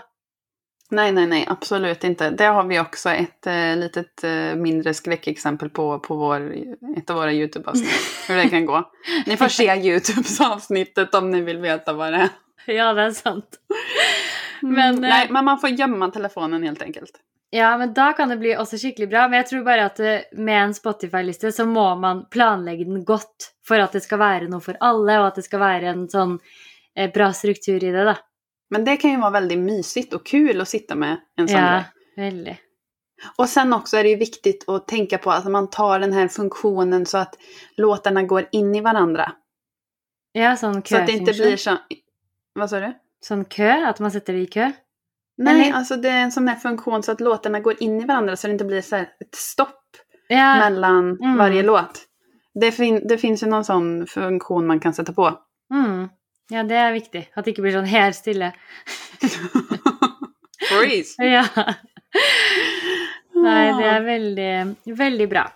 Nej, 0.94 1.12
nej, 1.12 1.28
nej, 1.28 1.46
absolut 1.50 2.04
inte. 2.04 2.30
Det 2.30 2.46
har 2.46 2.64
vi 2.64 2.80
också 2.80 3.10
ett 3.10 3.48
eh, 3.48 3.78
litet 3.78 4.24
eh, 4.24 4.56
mindre 4.56 4.94
skräckexempel 4.94 5.70
på, 5.70 6.00
på 6.00 6.16
vår, 6.16 6.56
ett 6.98 7.10
av 7.10 7.16
våra 7.16 7.34
YouTube-avsnitt. 7.34 7.90
Hur 8.28 8.36
det 8.36 8.50
kan 8.50 8.66
gå. 8.66 8.92
Ni 9.26 9.38
får 9.38 9.48
se 9.48 9.76
YouTube-avsnittet 9.90 11.16
om 11.16 11.32
ni 11.32 11.42
vill 11.42 11.58
veta 11.58 11.94
vad 11.94 12.14
det 12.14 12.20
är. 12.20 12.30
Ja, 12.66 12.94
det 12.94 13.02
er 13.02 13.12
sant. 13.12 13.58
Men, 14.62 15.04
eh, 15.04 15.10
nej, 15.10 15.28
men 15.30 15.46
man 15.46 15.60
får 15.60 15.70
gömma 15.70 16.12
telefonen 16.12 16.64
helt 16.64 16.82
enkelt. 16.82 17.12
Ja, 17.50 17.78
men 17.78 17.94
da 17.94 18.14
kan 18.14 18.30
det 18.30 18.38
bli 18.38 18.56
også 18.58 18.78
skikkelig 18.78 19.10
bra. 19.10 19.28
Men 19.28 19.42
jeg 19.42 19.48
tror 19.48 19.64
bare 19.66 19.86
at 19.90 20.00
eh, 20.00 20.30
med 20.38 20.60
en 20.64 20.74
Spotify-liste 20.74 21.52
så 21.52 21.66
må 21.66 21.96
man 21.96 22.26
planlegge 22.32 22.86
den 22.86 23.04
godt 23.06 23.50
for 23.68 23.82
at 23.82 23.98
det 23.98 24.04
skal 24.06 24.22
være 24.22 24.52
noe 24.52 24.62
for 24.62 24.78
alle, 24.82 25.20
og 25.20 25.32
at 25.32 25.42
det 25.42 25.48
skal 25.48 25.62
være 25.62 25.92
en 25.92 26.08
sånn 26.10 26.38
eh, 26.96 27.12
bra 27.14 27.34
struktur 27.34 27.78
i 27.78 27.92
det, 27.92 28.06
da. 28.10 28.16
Men 28.74 28.86
det 28.86 28.98
kan 28.98 29.12
ju 29.12 29.18
vara 29.18 29.30
väldigt 29.32 29.60
mysigt 29.60 30.14
och 30.14 30.26
kul 30.26 30.62
att 30.62 30.68
sitta 30.70 30.96
med 30.96 31.18
en 31.38 31.48
sån 31.48 31.58
Ja, 31.60 31.72
grej. 31.72 31.84
veldig. 32.32 32.58
Och 33.38 33.50
sen 33.50 33.74
också 33.74 33.98
är 33.98 34.04
det 34.04 34.10
ju 34.10 34.16
viktigt 34.16 34.70
att 34.70 34.88
tänka 34.88 35.18
på 35.18 35.32
att 35.32 35.46
man 35.46 35.70
tar 35.70 36.00
den 36.00 36.14
här 36.14 36.28
funktionen 36.28 37.06
så 37.06 37.18
att 37.18 37.36
låtarna 37.78 38.24
går 38.24 38.46
in 38.52 38.76
i 38.76 38.82
varandra. 38.82 39.32
Ja, 40.32 40.56
sånn 40.56 40.84
Så 40.86 40.98
att 40.98 41.08
det 41.08 41.14
inte 41.14 41.34
blir 41.34 41.58
så... 41.58 41.78
Vad 42.54 42.70
sa 42.70 42.80
du? 42.80 42.94
Sånn 43.22 43.46
kø? 43.46 43.70
At 43.86 44.00
man 44.00 44.12
setter 44.12 44.34
det 44.34 44.40
i 44.40 44.46
kø? 44.48 44.72
Nej, 45.38 45.62
Eller- 45.68 45.78
alltså 45.78 45.96
det 45.96 46.10
är 46.10 46.22
en 46.24 46.32
sån 46.32 46.48
här 46.48 46.56
funktion 46.56 47.04
så 47.04 47.12
att 47.12 47.22
låtarna 47.22 47.60
går 47.60 47.84
in 47.84 48.02
i 48.02 48.06
varandra 48.06 48.36
så 48.36 48.48
det 48.48 48.54
inte 48.54 48.66
blir 48.66 48.82
så 48.82 48.96
ett 48.96 49.36
stopp 49.36 49.80
Ja, 50.28 50.56
mellan 50.56 51.18
Mm. 51.22 51.38
varje 51.38 51.64
låt. 51.64 52.06
Det, 52.62 52.72
fin 52.72 53.08
det 53.08 53.18
finns 53.18 53.44
ju 53.44 53.48
någon 53.48 53.66
sån 53.66 54.08
funktion 54.08 54.68
man 54.68 54.80
kan 54.80 54.94
sätta 54.94 55.14
på. 55.14 55.40
mm. 55.74 56.10
Ja, 56.52 56.64
det 56.68 56.78
er 56.78 56.94
viktig. 56.96 57.24
At 57.36 57.46
det 57.46 57.54
ikke 57.54 57.64
blir 57.66 57.78
sånn 57.78 57.90
helt 57.92 58.18
stille. 58.20 58.52
Freeze! 60.70 61.16
Ja. 61.36 61.44
Nei, 63.44 63.64
det 63.76 63.86
er 63.90 64.04
veldig, 64.06 64.52
veldig 64.96 65.26
bra. 65.32 65.48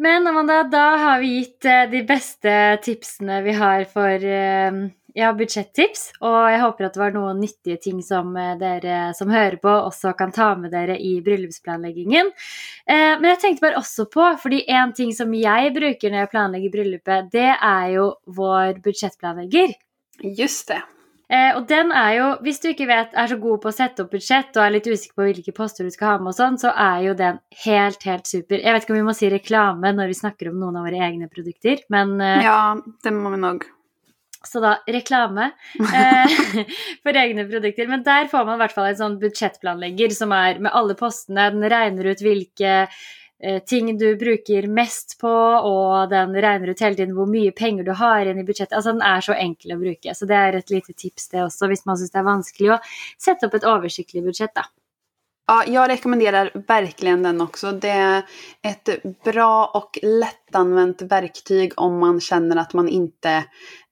Men 0.00 0.26
Amanda, 0.30 0.62
da 0.70 0.84
har 1.02 1.18
vi 1.20 1.34
gitt 1.40 1.66
eh, 1.68 1.84
de 1.90 2.00
beste 2.06 2.52
tipsene 2.82 3.40
vi 3.44 3.52
har 3.58 3.84
for 3.90 4.24
eh, 4.24 4.78
ja, 5.18 5.32
budsjettips. 5.36 6.04
Og 6.24 6.36
jeg 6.52 6.60
håper 6.62 6.86
at 6.88 6.96
det 6.96 7.02
var 7.02 7.14
noen 7.14 7.42
nyttige 7.42 7.78
ting 7.82 8.00
som 8.06 8.30
eh, 8.38 8.54
dere 8.60 9.10
som 9.18 9.30
hører 9.34 9.58
på, 9.62 9.74
også 9.90 10.14
kan 10.18 10.32
ta 10.34 10.52
med 10.58 10.72
dere 10.74 10.96
i 10.96 11.16
bryllupsplanleggingen. 11.26 12.30
Eh, 12.88 13.18
Men 13.18 13.28
jeg 13.34 13.42
tenkte 13.44 13.66
bare 13.66 13.82
også 13.82 14.08
på, 14.10 14.24
fordi 14.42 14.62
en 14.72 14.94
ting 14.96 15.12
som 15.14 15.34
jeg 15.36 15.74
bruker 15.76 16.14
når 16.14 16.24
jeg 16.24 16.32
planlegger 16.34 16.74
bryllupet, 16.78 17.28
det 17.34 17.50
er 17.52 17.92
jo 17.98 18.08
vår 18.38 18.80
budsjettplanlegger. 18.86 19.76
Just 20.22 20.68
det. 20.68 20.82
Eh, 21.28 21.50
og 21.58 21.66
den 21.68 21.90
er 21.92 22.12
jo, 22.16 22.26
hvis 22.40 22.60
du 22.62 22.70
ikke 22.70 22.86
vet, 22.88 23.10
er 23.12 23.28
så 23.28 23.36
god 23.36 23.60
på 23.60 23.68
å 23.68 23.74
sette 23.76 24.00
opp 24.06 24.14
budsjett 24.14 24.56
og 24.56 24.62
er 24.64 24.72
litt 24.78 24.86
usikker 24.88 25.12
på 25.18 25.26
hvilke 25.26 25.52
poster 25.52 25.84
du 25.84 25.92
skal 25.92 26.14
ha 26.14 26.20
med 26.22 26.30
og 26.32 26.36
sånn, 26.38 26.56
så 26.60 26.70
er 26.72 27.02
jo 27.04 27.16
den 27.18 27.36
helt, 27.66 28.06
helt 28.08 28.30
super. 28.30 28.62
Jeg 28.62 28.72
vet 28.72 28.86
ikke 28.86 28.94
om 28.94 29.00
vi 29.02 29.08
må 29.10 29.14
si 29.16 29.28
reklame 29.28 29.92
når 29.92 30.08
vi 30.08 30.16
snakker 30.22 30.48
om 30.48 30.56
noen 30.62 30.78
av 30.80 30.88
våre 30.88 31.02
egne 31.04 31.28
produkter, 31.28 31.82
men 31.92 32.16
eh, 32.24 32.46
Ja, 32.46 32.62
det 33.04 33.12
må 33.12 33.34
vi 33.34 33.42
nog. 33.44 33.66
så 34.48 34.62
da 34.64 34.72
reklame 34.88 35.50
eh, 35.76 36.38
for 37.04 37.20
egne 37.20 37.44
produkter. 37.50 37.92
Men 37.92 38.06
der 38.08 38.32
får 38.32 38.48
man 38.48 38.56
i 38.56 38.62
hvert 38.64 38.76
fall 38.78 38.88
en 38.88 39.00
sånn 39.02 39.20
budsjettplanlegger 39.20 40.16
som 40.16 40.32
er 40.32 40.62
med 40.64 40.72
alle 40.72 40.96
postene. 40.96 41.50
Den 41.52 41.68
regner 41.68 42.08
ut 42.08 42.24
hvilke 42.24 42.86
eh, 43.42 43.58
ting 43.66 43.90
du 43.98 44.08
bruker 44.20 44.68
mest 44.70 45.18
på, 45.20 45.34
og 45.72 46.10
den 46.12 46.34
regner 46.36 46.72
ut 46.72 46.84
hele 46.84 46.98
tiden 46.98 47.14
hvor 47.16 47.30
mye 47.30 47.54
penger 47.56 47.88
du 47.88 47.94
har 47.98 48.24
igjen 48.24 48.42
i 48.42 48.46
budsjettet. 48.48 48.76
Altså 48.78 48.94
Den 48.96 49.06
er 49.06 49.24
så 49.24 49.36
enkel 49.38 49.76
å 49.76 49.80
bruke. 49.82 50.14
Så 50.14 50.28
det 50.30 50.40
er 50.40 50.58
et 50.58 50.74
lite 50.74 50.94
tips 50.94 51.30
det 51.34 51.44
også, 51.46 51.70
hvis 51.70 51.86
man 51.88 52.00
syns 52.00 52.14
det 52.14 52.22
er 52.22 52.32
vanskelig 52.32 52.74
å 52.74 52.82
sette 53.16 53.48
opp 53.48 53.58
et 53.58 53.70
oversiktlig 53.76 54.24
budsjett. 54.26 54.54
da. 54.54 54.68
Ja, 55.50 55.64
jag 55.66 55.88
rekommenderar 55.90 56.50
verkligen 56.68 57.22
den 57.22 57.40
också. 57.40 57.72
Det 57.72 57.88
är 57.88 58.22
ett 58.62 59.02
bra 59.24 59.66
och 59.74 59.98
lättanvänt 60.02 61.02
verktyg 61.02 61.72
om 61.76 61.98
man 61.98 62.20
känner 62.20 62.56
att 62.56 62.72
man 62.72 62.88
inte 62.88 63.44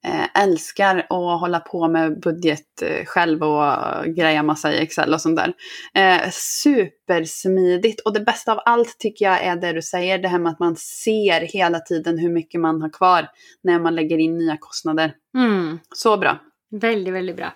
eh, 0.05 0.43
älskar 0.43 0.99
att 0.99 1.41
hålla 1.41 1.61
på 1.61 1.89
med 1.89 2.21
budget 2.21 2.83
eh, 2.83 3.05
själv 3.05 3.43
och 3.43 3.65
greja 4.05 4.43
massa 4.43 4.73
i 4.73 4.79
Excel 4.79 5.15
och 5.15 5.21
sånt 5.21 5.37
där. 5.37 5.55
Eh, 5.95 6.31
supersmidigt 6.31 8.01
och 8.01 8.13
det 8.13 8.21
bästa 8.21 8.53
av 8.53 8.61
allt 8.65 8.99
tycker 8.99 9.25
jag 9.25 9.43
är 9.43 9.57
det 9.57 9.73
du 9.73 9.83
säger, 9.83 10.19
det 10.19 10.29
här 10.29 10.39
med 10.39 10.53
att 10.53 10.61
man 10.61 10.77
ser 10.77 11.41
hela 11.41 11.81
tiden 11.81 12.19
hur 12.19 12.31
mycket 12.31 12.61
man 12.61 12.83
har 12.83 12.91
kvar 12.91 13.29
när 13.63 13.79
man 13.79 13.95
lägger 13.95 14.19
in 14.19 14.39
nya 14.39 14.57
kostnader. 14.61 15.15
Mm. 15.37 15.79
Så 15.95 16.17
bra. 16.17 16.39
Veldig, 16.71 17.13
veldig 17.13 17.37
bra. 17.37 17.53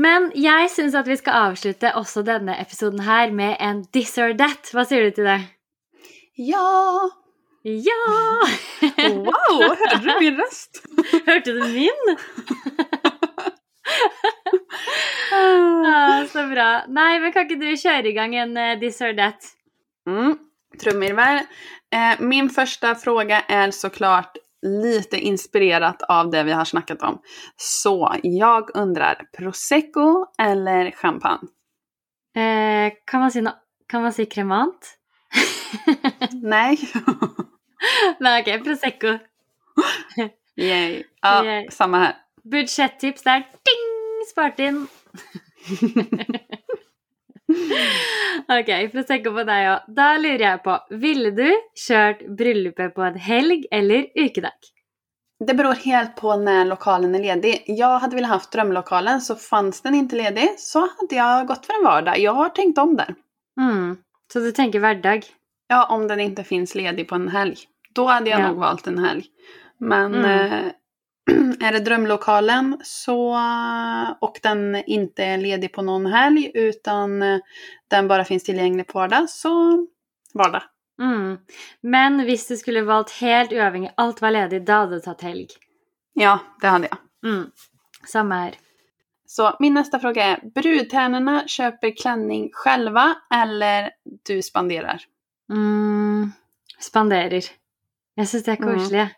Men 0.00 0.30
jeg 0.38 0.70
syns 0.72 0.96
at 0.96 1.08
vi 1.10 1.18
skal 1.20 1.50
avslutte 1.50 1.92
også 1.98 2.22
denne 2.24 2.54
episoden 2.62 3.02
her 3.04 3.32
med 3.36 3.56
en 3.60 3.84
this 3.92 4.16
or 4.18 4.32
that. 4.38 4.72
Hva 4.72 4.86
sier 4.88 5.08
du 5.08 5.18
til 5.18 5.28
det? 5.28 5.40
Ja! 6.40 7.10
Ja! 7.68 8.00
Wow, 8.80 9.58
hörde 9.76 9.98
du 10.00 10.12
min 10.22 10.38
röst? 10.40 10.80
Hørte 11.26 11.52
du 11.52 11.60
min? 11.68 12.14
ah, 15.86 16.26
så 16.26 16.46
bra. 16.48 16.68
Nei, 16.88 17.18
men 17.20 17.32
kan 17.34 17.46
ikke 17.46 17.60
du 17.60 17.70
kjøre 17.78 18.10
i 18.10 18.14
gang 18.16 18.36
en 18.38 18.56
eh, 18.58 18.76
this 18.80 19.00
or 19.04 19.14
that? 19.18 19.52
Mm, 20.08 20.36
trumvirvel. 20.80 21.42
Eh, 21.94 22.20
min 22.20 22.50
första 22.50 22.94
fråga 22.94 23.40
är 23.40 23.70
såklart 23.70 24.36
lite 24.62 25.16
inspirerat 25.18 26.02
av 26.02 26.30
det 26.30 26.42
vi 26.42 26.52
har 26.52 26.64
snackat 26.64 27.02
om. 27.02 27.20
Så 27.56 28.16
jag 28.22 28.76
undrar, 28.76 29.22
prosecco 29.36 30.26
eller 30.38 30.90
champagne? 30.90 31.48
Eh, 32.36 32.92
kan, 33.04 33.20
man 33.20 33.30
si 33.32 33.40
no 33.40 33.50
kan 33.86 34.02
man 34.02 34.12
si 34.12 34.26
kremant? 34.26 34.96
Nej. 36.42 36.78
Nei, 38.20 38.42
ok, 38.42 38.64
Prosecco. 38.64 39.18
Yay. 40.56 41.04
Ja, 41.22 41.44
Yay. 41.44 41.70
samma 41.70 41.98
här. 41.98 42.16
Budsjettips 42.44 43.22
der. 43.22 43.38
Ding! 43.38 44.26
Spart 44.30 44.58
inn. 44.58 44.86
ok, 48.60 48.70
Prosecco 48.92 49.32
på 49.34 49.44
deg 49.48 49.68
òg. 49.72 49.88
Da 49.96 50.10
lurer 50.18 50.44
jeg 50.46 50.62
på, 50.64 50.76
ville 51.02 51.30
du 51.36 51.48
kjørt 51.86 52.22
bryllupet 52.38 52.94
på 52.94 53.02
en 53.06 53.18
helg 53.18 53.64
eller 53.70 54.06
ukedag? 54.14 54.70
Det 55.46 55.54
beror 55.56 55.74
helt 55.84 56.16
på 56.16 56.36
när 56.36 56.64
lokalen 56.64 57.14
är 57.14 57.18
ledig. 57.22 57.62
Jag 57.66 57.98
hade 57.98 58.16
velat 58.16 58.30
haft 58.30 58.52
drömlokalen, 58.52 59.20
så 59.20 59.34
fanns 59.36 59.80
den 59.82 59.94
inte 59.94 60.16
ledig 60.16 60.48
så 60.58 60.80
hade 60.80 61.16
jag 61.16 61.46
gått 61.46 61.66
för 61.66 61.74
en 61.78 61.84
vardag. 61.84 62.18
Jag 62.18 62.32
har 62.32 62.48
tänkt 62.48 62.78
om 62.78 62.96
där. 62.96 63.14
Mm. 63.60 63.96
Så 64.32 64.38
du 64.38 64.52
tenker 64.52 64.78
hverdag? 64.80 65.22
Ja, 65.68 65.86
om 65.86 66.08
den 66.08 66.20
inte 66.20 66.44
finns 66.44 66.74
ledig 66.74 67.08
på 67.08 67.14
en 67.14 67.28
helg. 67.28 67.56
Då 67.94 68.06
hade 68.06 68.30
jag 68.30 68.40
Ja. 68.40 68.48
nog 68.48 68.56
valt 68.56 68.86
en 68.86 68.98
helg. 69.04 69.24
Men 69.78 70.14
Mm. 70.14 70.52
eh, 70.52 70.72
är 71.60 71.72
det 71.72 71.80
drömlokalen 71.80 72.80
så, 72.82 73.38
och 74.20 74.38
den 74.42 74.76
inte 74.86 75.24
är 75.24 75.38
ledig 75.38 75.72
på 75.72 75.82
någon 75.82 76.06
helg 76.06 76.50
utan 76.54 77.22
eh, 77.22 77.38
den 77.88 78.08
bara 78.08 78.24
finns 78.24 78.44
tillgänglig 78.44 78.86
på 78.86 78.98
vardag 78.98 79.30
så 79.30 79.86
vardag. 80.34 80.62
Mm. 81.00 81.38
Men 81.80 82.24
hvis 82.24 82.48
du 82.48 82.56
skulle 82.56 82.82
valgt 82.82 83.10
helt 83.10 83.52
uavhengig, 83.52 83.92
alt 83.96 84.22
var 84.22 84.30
ledig, 84.30 84.66
da 84.66 84.72
hadde 84.72 84.94
du 84.94 85.00
tatt 85.00 85.22
helg? 85.22 85.46
Ja, 86.12 86.38
det 86.60 86.66
hade 86.66 86.88
jag. 86.90 87.30
Mm. 87.30 87.50
Samme 88.06 88.34
her. 88.34 88.54
Så 89.26 89.56
min 89.58 89.74
nästa 89.74 89.98
fråga 89.98 90.24
är, 90.24 90.50
brudtärnorna 90.54 91.48
köper 91.48 91.96
klänning 91.96 92.50
själva 92.52 93.14
eller 93.34 93.90
du 94.26 94.42
spenderar? 94.42 95.02
Mm. 95.52 96.32
Spanderer. 96.80 97.44
Jeg 98.16 98.28
syns 98.28 98.44
de 98.44 98.52
er 98.52 98.56
Mm. 98.56 99.08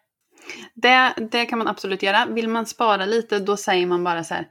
Det, 0.74 1.14
det 1.30 1.46
kan 1.46 1.58
man 1.58 1.68
absolut 1.68 2.02
göra. 2.02 2.26
Vill 2.26 2.48
man 2.48 2.66
spara 2.66 3.06
lite 3.06 3.38
då 3.38 3.56
säger 3.56 3.86
man 3.86 4.04
bara 4.04 4.24
så 4.24 4.34
här. 4.34 4.46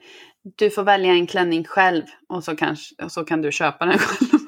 Du 0.57 0.69
får 0.69 0.83
välja 0.83 1.13
en 1.13 1.27
klänning 1.27 1.63
själv 1.63 2.03
och 2.29 2.43
så, 2.43 2.55
kanske, 2.55 3.03
och 3.03 3.11
så 3.11 3.23
kan 3.23 3.41
du 3.41 3.51
köpa 3.51 3.85
den 3.85 3.97
själv. 3.99 4.41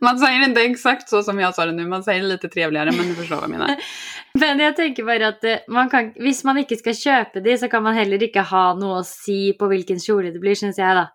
Man 0.00 0.18
säger 0.18 0.44
inte 0.44 0.62
exakt 0.62 1.08
så 1.08 1.22
som 1.22 1.38
jag 1.38 1.54
sa 1.54 1.66
det 1.66 1.72
nu, 1.72 1.86
man 1.86 2.02
säger 2.02 2.22
det 2.22 2.28
lite 2.28 2.48
trevligare 2.48 2.92
men 2.92 3.08
du 3.08 3.14
förstår 3.14 3.36
vad 3.36 3.44
jag 3.44 3.50
menar. 3.50 3.76
Men 4.38 4.58
jag 4.58 4.76
tänker 4.76 5.04
bara 5.04 5.28
att 5.28 5.44
eh, 5.44 5.56
man 5.68 5.90
kan, 5.90 6.04
om 6.04 6.34
man 6.44 6.58
inte 6.58 6.76
ska 6.76 6.94
köpa 6.94 7.40
det 7.40 7.58
så 7.58 7.68
kan 7.68 7.82
man 7.82 7.94
heller 7.94 8.22
inte 8.22 8.40
ha 8.40 8.74
något 8.74 9.00
att 9.00 9.06
säga 9.06 9.52
på 9.52 9.66
vilken 9.66 10.00
kjol 10.00 10.24
det 10.24 10.38
blir, 10.38 10.54
syns 10.54 10.78
jag. 10.78 10.96
Då. 10.96 11.06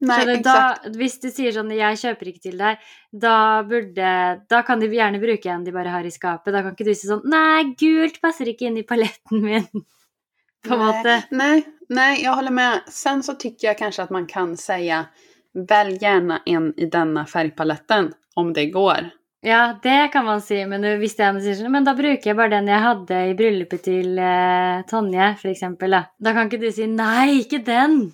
Nej, 0.00 0.24
du? 0.26 0.32
exakt. 0.32 0.84
da, 0.84 0.90
hvis 0.96 1.18
du 1.20 1.28
sier 1.28 1.52
sånn 1.52 1.70
'jeg 1.76 1.98
kjøper 2.00 2.30
ikke 2.30 2.42
til 2.48 2.58
deg', 2.58 2.78
da 3.12 3.62
burde 3.62 4.12
Da 4.48 4.62
kan 4.62 4.80
de 4.80 4.88
gjerne 4.88 5.20
bruke 5.20 5.50
en 5.50 5.64
de 5.64 5.72
bare 5.72 5.92
har 5.92 6.04
i 6.04 6.10
skapet. 6.10 6.52
Da 6.52 6.62
kan 6.62 6.72
ikke 6.72 6.88
du 6.88 6.94
si 6.94 7.08
sånn 7.08 7.24
'nei, 7.24 7.74
gult 7.76 8.20
passer 8.20 8.48
ikke 8.48 8.66
inn 8.66 8.78
i 8.80 8.86
paletten 8.86 9.42
min'. 9.44 9.68
På 10.68 10.74
en 10.74 10.80
måte. 10.80 11.02
Nej, 11.04 11.24
nej, 11.30 11.66
nej, 11.88 12.22
jag 12.22 12.34
håller 12.36 12.50
med. 12.50 12.82
Sen 12.88 13.22
så 13.22 13.34
tycker 13.34 13.68
jag 13.68 13.78
kanske 13.78 14.02
att 14.02 14.10
man 14.10 14.26
kan 14.26 14.56
säga 14.56 15.06
välj 15.52 15.98
gärna 16.00 16.42
en 16.46 16.74
i 16.76 16.86
denna 16.86 17.26
färgpaletten 17.26 18.12
om 18.34 18.52
det 18.52 18.66
går. 18.66 19.10
Ja, 19.42 19.78
det 19.82 20.08
kan 20.12 20.24
man 20.24 20.42
si, 20.42 20.66
men 20.66 20.84
er 20.84 21.00
en 21.00 21.08
som 21.08 21.40
sier 21.40 21.54
sånn 21.56 21.72
Men 21.72 21.84
da 21.84 21.94
bruker 21.96 22.30
jeg 22.30 22.36
bare 22.36 22.52
den 22.52 22.68
jeg 22.68 22.84
hadde 22.84 23.20
i 23.30 23.34
bryllupet 23.34 23.82
til 23.86 24.18
eh, 24.20 24.82
Tonje, 24.90 25.30
for 25.40 25.48
eksempel, 25.48 25.96
da. 25.96 26.02
Da 26.20 26.34
kan 26.36 26.50
ikke 26.50 26.60
du 26.60 26.72
si 26.72 26.86
'nei, 26.86 27.40
ikke 27.40 27.62
den'. 27.64 28.12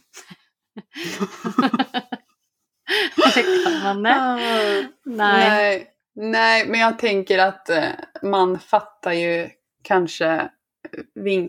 Eller 3.25 3.65
kan 3.65 3.83
man 3.83 4.03
det? 4.03 4.89
Nei. 5.05 5.49
Nej, 5.49 5.87
nej, 6.15 6.67
men 6.67 6.81
jag 6.81 6.99
tänker 6.99 7.39
att 7.39 7.71
eh, 7.71 7.89
man 8.23 8.59
fattar 8.59 9.13
ju 9.13 9.49
kanske 9.83 10.27
eh, 10.27 10.51
ving... 11.15 11.49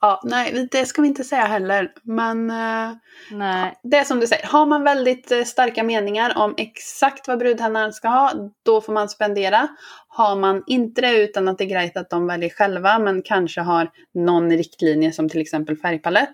Ja, 0.00 0.20
nej, 0.24 0.68
det 0.70 0.86
ska 0.86 1.02
vi 1.02 1.08
inte 1.08 1.24
säga 1.24 1.44
heller. 1.44 1.92
Men 2.02 2.50
eh, 2.50 2.92
Nei. 3.30 3.72
det 3.82 3.96
är 3.96 4.04
som 4.04 4.20
du 4.20 4.26
säger, 4.26 4.46
har 4.46 4.66
man 4.66 4.84
väldigt 4.84 5.48
starka 5.48 5.82
meningar 5.82 6.38
om 6.38 6.54
exakt 6.56 7.28
vad 7.28 7.38
brudtärnan 7.38 7.92
ska 7.92 8.08
ha, 8.08 8.32
då 8.64 8.80
får 8.80 8.92
man 8.92 9.08
spendera. 9.08 9.68
Har 10.08 10.36
man 10.36 10.62
inte 10.66 11.00
det 11.00 11.22
utan 11.22 11.48
att 11.48 11.58
det 11.58 11.64
är 11.64 11.68
grejt 11.68 11.96
att 11.96 12.10
de 12.10 12.26
väljer 12.26 12.50
själva, 12.50 12.98
men 12.98 13.22
kanske 13.22 13.60
har 13.60 13.90
någon 14.14 14.50
riktlinje 14.50 15.12
som 15.12 15.28
till 15.28 15.40
exempel 15.40 15.76
färgpalett, 15.76 16.32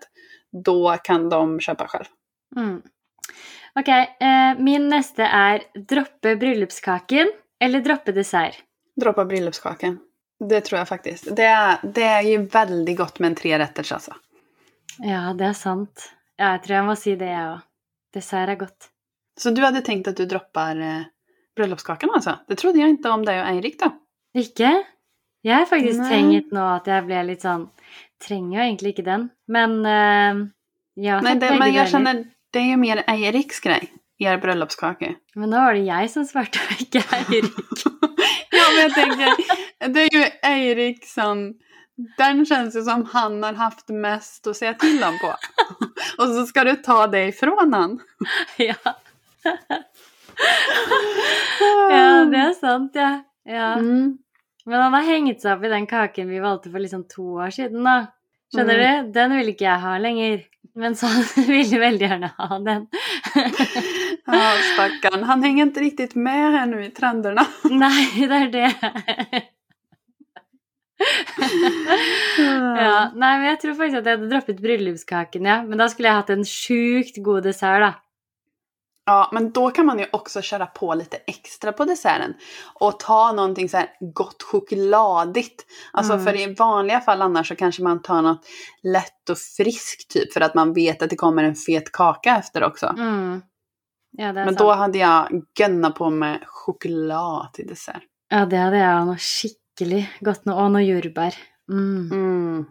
då 0.65 0.97
kan 1.05 1.29
de 1.29 1.61
köpa 1.61 1.87
själv. 1.87 2.07
Mm. 2.57 2.83
Ok, 3.81 3.89
eh, 3.89 4.59
min 4.59 4.89
neste 4.89 5.23
er 5.23 5.63
droppe 5.75 6.37
bryllupskaken 6.37 7.31
eller 7.61 7.81
droppe 7.81 8.13
dessert. 8.13 8.65
Droppa 9.01 9.25
bröllopskakan. 9.25 9.99
Det 10.49 10.61
tror 10.61 10.79
jag 10.79 10.89
faktiskt. 10.89 11.37
Det 11.37 11.45
är, 11.45 11.79
det 11.83 12.03
är 12.03 12.23
ju 12.23 12.39
väldigt 12.39 12.99
gott 12.99 13.19
med 13.19 13.29
en 13.29 13.35
trerätters 13.35 13.93
alltså. 13.93 14.15
Ja, 14.99 15.35
det 15.35 15.45
er 15.45 15.53
sant. 15.53 16.13
Ja, 16.37 16.53
jeg 16.57 16.63
tror 16.63 16.77
jeg 16.77 16.87
må 16.89 16.97
si 16.97 17.15
det, 17.21 17.29
jeg 17.29 17.49
òg. 17.53 17.67
Dessert 18.15 18.49
er 18.49 18.59
godt. 18.59 18.89
Så 19.41 19.51
du 19.51 19.63
hade 19.63 19.81
tänkt 19.81 20.09
att 20.09 20.17
du 20.17 20.27
droppar 20.27 20.77
eh, 20.77 21.03
bröllopskakan 21.57 22.11
alltså? 22.15 22.39
Det 22.49 22.57
trodde 22.57 22.79
jag 22.79 22.89
inte 22.89 23.11
om 23.11 23.25
dig 23.25 23.41
och 23.41 23.47
Eirik 23.47 23.81
då. 23.81 23.91
Ikke? 24.35 24.85
Jeg 25.43 25.57
har 25.57 25.67
faktisk 25.67 25.99
Nei. 25.99 26.09
tenkt 26.11 26.53
nå 26.53 26.65
at 26.75 26.89
jeg 26.91 27.05
ble 27.07 27.23
litt 27.25 27.45
sånn 27.45 27.71
Trenger 28.21 28.59
jo 28.59 28.65
egentlig 28.67 28.91
ikke 28.93 29.05
den, 29.07 29.23
men 29.49 29.79
eh, 29.89 30.41
jeg 31.01 31.23
Nej, 31.25 31.33
fått 31.33 31.41
det, 31.41 31.55
men 31.59 31.73
jag 31.73 31.87
deler. 31.89 32.25
Känner, 32.51 32.59
det 32.59 32.59
är 32.59 32.71
ju 32.71 32.77
mer 32.77 33.05
Eiriks 33.07 33.61
grej. 33.61 33.93
Er 34.19 34.39
bröllopskaka. 34.39 35.15
Men 35.35 35.51
nå 35.51 35.57
var 35.57 35.75
det 35.75 35.87
jeg 35.87 36.11
som 36.11 36.27
ikke 36.81 37.03
Eirik. 37.17 37.53
Ja, 38.53 38.65
men 38.75 38.83
jag 38.83 38.95
tänker, 38.95 39.89
det 39.89 40.01
är 40.01 40.15
ju 40.15 40.25
Eirik 40.43 41.07
som... 41.07 41.55
Den 42.19 42.47
känns 42.47 42.77
ju 42.77 42.83
som 42.83 43.05
han 43.13 43.43
har 43.43 43.53
haft 43.53 43.89
mest 43.89 44.47
att 44.47 44.57
säga 44.57 44.75
till 44.75 45.05
om 45.05 45.19
på. 45.19 45.35
och 46.23 46.29
så 46.29 46.47
ska 46.47 46.65
du 46.65 46.77
ta 46.77 47.07
det 47.07 47.29
ifrån 47.29 47.73
han. 47.73 48.01
ja. 48.57 48.75
ja, 51.91 52.25
det 52.25 52.39
er 52.39 52.53
sant, 52.53 52.93
ja. 52.95 53.25
ja. 53.45 53.73
Mm. 53.73 54.19
Men 54.65 54.81
han 54.81 54.95
har 54.95 55.03
hengt 55.03 55.43
seg 55.43 55.59
opp 55.59 55.65
i 55.65 55.73
den 55.73 55.87
kaken 55.87 56.29
vi 56.29 56.41
valgte 56.41 56.71
for 56.71 56.79
liksom 56.79 57.05
to 57.09 57.27
år 57.45 57.51
siden, 57.51 57.85
da. 57.85 58.07
Skjønner 58.51 58.81
du? 58.81 59.13
Den 59.15 59.37
vil 59.39 59.53
ikke 59.53 59.69
jeg 59.69 59.83
ha 59.85 59.99
lenger. 60.03 60.41
Men 60.75 60.97
så 60.97 61.07
han 61.15 61.25
ville 61.47 61.79
veldig 61.79 62.07
gjerne 62.07 62.31
ha 62.39 62.59
den. 62.59 62.87
Ja, 64.31 64.51
stackarn. 64.75 65.23
Han 65.23 65.43
hänger 65.43 65.63
inte 65.63 65.81
riktigt 65.81 66.15
med 66.15 66.53
här 66.53 66.67
nu 66.67 66.85
i 66.85 66.91
trenderna. 66.91 67.47
Nei, 67.71 68.27
det 68.29 68.37
er 68.37 68.49
det. 68.53 68.75
ja. 72.79 73.11
Nei, 73.15 73.33
men 73.39 73.47
jeg 73.49 73.61
tror 73.61 73.75
faktisk 73.75 73.99
at 73.99 74.07
jeg 74.07 74.19
hadde 74.19 74.29
droppet 74.31 74.61
bryllupskaken, 74.63 75.49
ja. 75.51 75.57
Men 75.67 75.83
da 75.83 75.89
skulle 75.91 76.13
jeg 76.13 76.21
hatt 76.21 76.31
en 76.37 76.47
sjukt 76.47 77.19
god 77.25 77.49
dessert, 77.49 77.83
da. 77.83 77.91
Ja, 79.07 79.29
men 79.33 79.51
då 79.53 79.71
kan 79.71 79.87
man 79.87 79.99
ju 79.99 80.07
också 80.13 80.43
köra 80.43 80.67
på 80.67 80.95
lite 80.95 81.17
extra 81.17 81.73
på 81.73 81.85
desserten. 81.85 82.35
Och 82.75 83.01
ta 83.01 83.33
någonting 83.33 83.69
så 83.69 83.77
här 83.77 83.89
gott 84.15 84.43
chokladigt. 84.43 85.67
Alltså 85.93 86.13
Mm. 86.13 86.25
för 86.25 86.37
i 86.41 86.55
vanliga 86.55 87.01
fall 87.01 87.23
annars 87.23 87.49
så 87.49 87.57
kanske 87.57 87.83
man 87.83 88.03
tar 88.03 88.23
något 88.23 88.47
lätt 88.83 89.31
och 89.31 89.39
friskt 89.39 90.11
typ. 90.11 90.33
För 90.33 90.41
att 90.41 90.55
man 90.55 90.73
vet 90.73 91.03
att 91.03 91.11
det 91.11 91.17
kommer 91.17 91.45
en 91.45 91.55
fet 91.55 91.93
kaka 91.93 92.37
efter 92.37 92.65
också. 92.65 92.87
Mm. 92.87 93.43
Ja, 94.13 94.27
det 94.27 94.33
Men 94.33 94.47
sant. 94.47 94.59
då 94.59 94.73
hade 94.73 94.99
jag 94.99 95.29
gönnat 95.59 95.95
på 95.95 96.11
med 96.11 96.39
choklad 96.47 97.53
till 97.53 97.67
dessert. 97.67 98.03
Ja, 98.31 98.47
det 98.47 98.57
hadde 98.57 98.79
jeg 98.79 98.95
òg. 99.01 99.07
Noe 99.07 99.17
skikkelig 99.19 100.05
godt 100.21 100.45
noe. 100.47 100.55
Og 100.65 100.71
noe 100.73 100.83
jordbær. 100.85 101.35
Mm. 101.73 102.67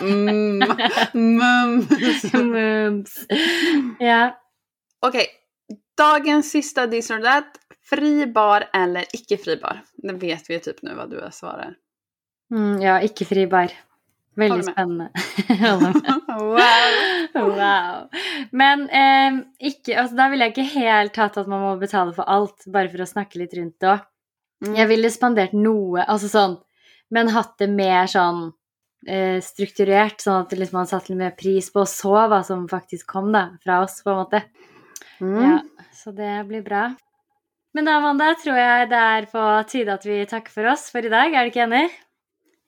Mm. 0.00 0.62
mm. 0.62 1.38
Mums. 1.38 2.32
Mums. 2.34 3.26
Ja. 3.98 4.30
Okej, 5.06 5.26
dagens 5.98 6.50
sista 6.50 6.86
this 6.86 7.10
or 7.10 7.22
that. 7.22 7.58
Fri 7.90 8.26
bar 8.26 8.68
eller 8.74 9.04
icke 9.12 9.38
fri 9.40 9.56
bar? 9.56 9.82
Det 9.96 10.16
vet 10.20 10.50
vi 10.50 10.58
typ 10.60 10.82
nu 10.82 10.94
vad 10.94 11.10
du 11.10 11.20
svarar. 11.32 11.76
Mm, 12.50 12.80
ja, 12.82 12.98
ikke 13.00 13.24
fri 13.28 13.46
bar. 13.46 13.72
Holder 14.38 14.86
med. 14.86 15.10
wow! 16.28 16.58
Wow. 17.38 18.08
Men 18.50 18.84
eh, 18.90 19.38
ikke, 19.60 19.98
altså, 20.00 20.16
da 20.16 20.28
ville 20.30 20.46
jeg 20.46 20.54
ikke 20.54 20.80
helt 20.80 21.12
tatt 21.14 21.36
at 21.38 21.50
man 21.50 21.60
må 21.62 21.72
betale 21.78 22.14
for 22.16 22.26
alt, 22.30 22.64
bare 22.70 22.90
for 22.92 23.02
å 23.02 23.08
snakke 23.08 23.40
litt 23.40 23.54
rundt 23.58 23.76
det 23.82 23.90
òg. 23.92 24.06
Mm. 24.64 24.72
Jeg 24.74 24.90
ville 24.90 25.10
spandert 25.14 25.54
noe, 25.54 26.02
altså 26.02 26.30
sånn, 26.30 26.56
men 27.14 27.30
hatt 27.34 27.54
det 27.60 27.68
mer 27.70 28.08
sånn 28.10 28.48
eh, 29.06 29.38
strukturert, 29.44 30.22
sånn 30.24 30.46
at 30.46 30.54
liksom 30.56 30.80
man 30.80 30.90
satte 30.90 31.12
litt 31.12 31.20
mer 31.20 31.36
pris 31.38 31.70
på 31.74 31.84
og 31.84 31.90
så 31.90 32.14
hva 32.30 32.40
som 32.46 32.66
faktisk 32.70 33.06
kom 33.10 33.30
da, 33.34 33.44
fra 33.62 33.82
oss, 33.84 34.00
på 34.02 34.14
en 34.14 34.20
måte. 34.22 34.42
Mm. 35.20 35.42
Ja, 35.42 35.60
så 35.94 36.12
det 36.12 36.32
blir 36.48 36.62
bra. 36.62 36.88
Men 37.74 37.88
da, 37.88 37.98
Amanda, 38.00 38.32
tror 38.42 38.56
jeg 38.58 38.90
det 38.90 39.00
er 39.14 39.26
på 39.30 39.46
tide 39.70 39.94
at 39.94 40.06
vi 40.08 40.22
takker 40.26 40.54
for 40.54 40.70
oss 40.72 40.88
for 40.90 41.04
i 41.04 41.12
dag. 41.12 41.34
Er 41.34 41.46
du 41.46 41.52
ikke 41.52 41.66
enig? 41.66 41.88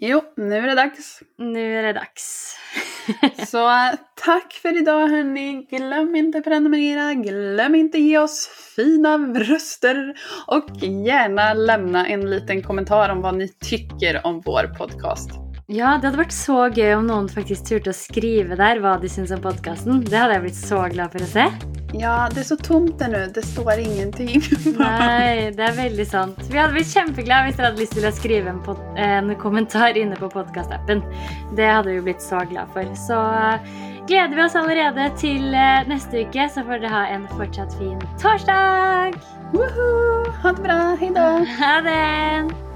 Jo, 0.00 0.20
nu 0.36 0.56
är 0.56 0.66
det 0.70 0.78
dags. 0.78 1.08
Nå 1.38 1.60
er 1.60 1.90
det 1.90 1.96
dags. 1.98 2.56
Så 3.50 3.64
eh, 3.68 3.98
tack 4.24 4.52
för 4.52 4.78
idag 4.78 5.08
hörni. 5.08 5.66
Glöm 5.70 6.16
inte 6.16 6.40
prenumerera, 6.40 7.14
glöm 7.14 7.74
inte 7.74 7.98
ge 7.98 8.18
oss 8.18 8.48
fina 8.76 9.18
röster 9.18 10.14
och 10.46 10.76
gärna 10.82 11.54
lämna 11.54 12.06
en 12.06 12.30
liten 12.30 12.62
kommentar 12.62 13.08
om 13.08 13.22
vad 13.22 13.34
ni 13.34 13.48
tycker 13.48 14.26
om 14.26 14.40
vår 14.40 14.74
podcast. 14.78 15.49
Ja, 15.72 15.98
det 16.00 16.06
hade 16.06 16.16
varit 16.16 16.32
så 16.32 16.70
kul 16.74 16.94
om 16.94 17.06
någon 17.06 17.28
faktiskt 17.28 17.66
turte 17.66 17.92
skriva 17.92 18.56
där 18.56 18.80
vad 18.80 19.02
de 19.02 19.08
syns 19.08 19.30
om 19.30 19.40
podcasten. 19.40 20.04
Det 20.04 20.16
hade 20.16 20.32
jag 20.32 20.42
blivit 20.42 20.58
så 20.58 20.82
glad 20.82 21.12
för 21.12 21.18
att 21.18 21.28
se. 21.28 21.44
Ja, 21.92 22.28
det 22.34 22.40
är 22.40 22.44
så 22.44 22.56
tomt 22.56 22.98
där 22.98 23.08
nu. 23.08 23.30
Det 23.34 23.42
står 23.42 23.78
ingenting. 23.78 24.42
Nej, 24.78 25.52
det 25.52 25.62
är 25.62 25.72
väldigt 25.72 26.08
sant. 26.08 26.38
Vi 26.50 26.58
hade 26.58 26.72
blivit 26.72 26.96
jätteglada 26.96 27.40
om 27.40 27.52
ni 27.56 27.62
hade 27.62 27.80
lust 27.80 28.04
att 28.04 28.14
skriva 28.14 28.50
en, 28.50 28.96
en 28.96 29.36
kommentar 29.36 29.96
inne 29.96 30.16
på 30.16 30.28
podcastappen. 30.28 31.02
Det 31.56 31.66
hade 31.66 31.92
vi 31.92 32.00
blivit 32.00 32.22
så 32.22 32.38
glada 32.38 32.66
för. 32.72 32.94
Så 32.94 33.14
uh, 33.14 33.54
gläder 34.06 34.36
vi 34.36 34.42
oss 34.42 34.54
allerede 34.54 35.10
till 35.18 35.46
uh, 35.46 35.88
nästa 35.88 36.10
vecka 36.10 36.48
så 36.48 36.62
får 36.62 36.78
ni 36.78 36.88
ha 36.88 37.06
en 37.06 37.28
fortsatt 37.28 37.78
fin 37.78 38.00
torsdag! 38.22 39.12
Woho! 39.52 40.30
Ha 40.42 40.52
det 40.52 40.62
bra, 40.62 40.96
hejdå! 41.00 41.46
Ha 41.58 41.80
det! 41.84 42.69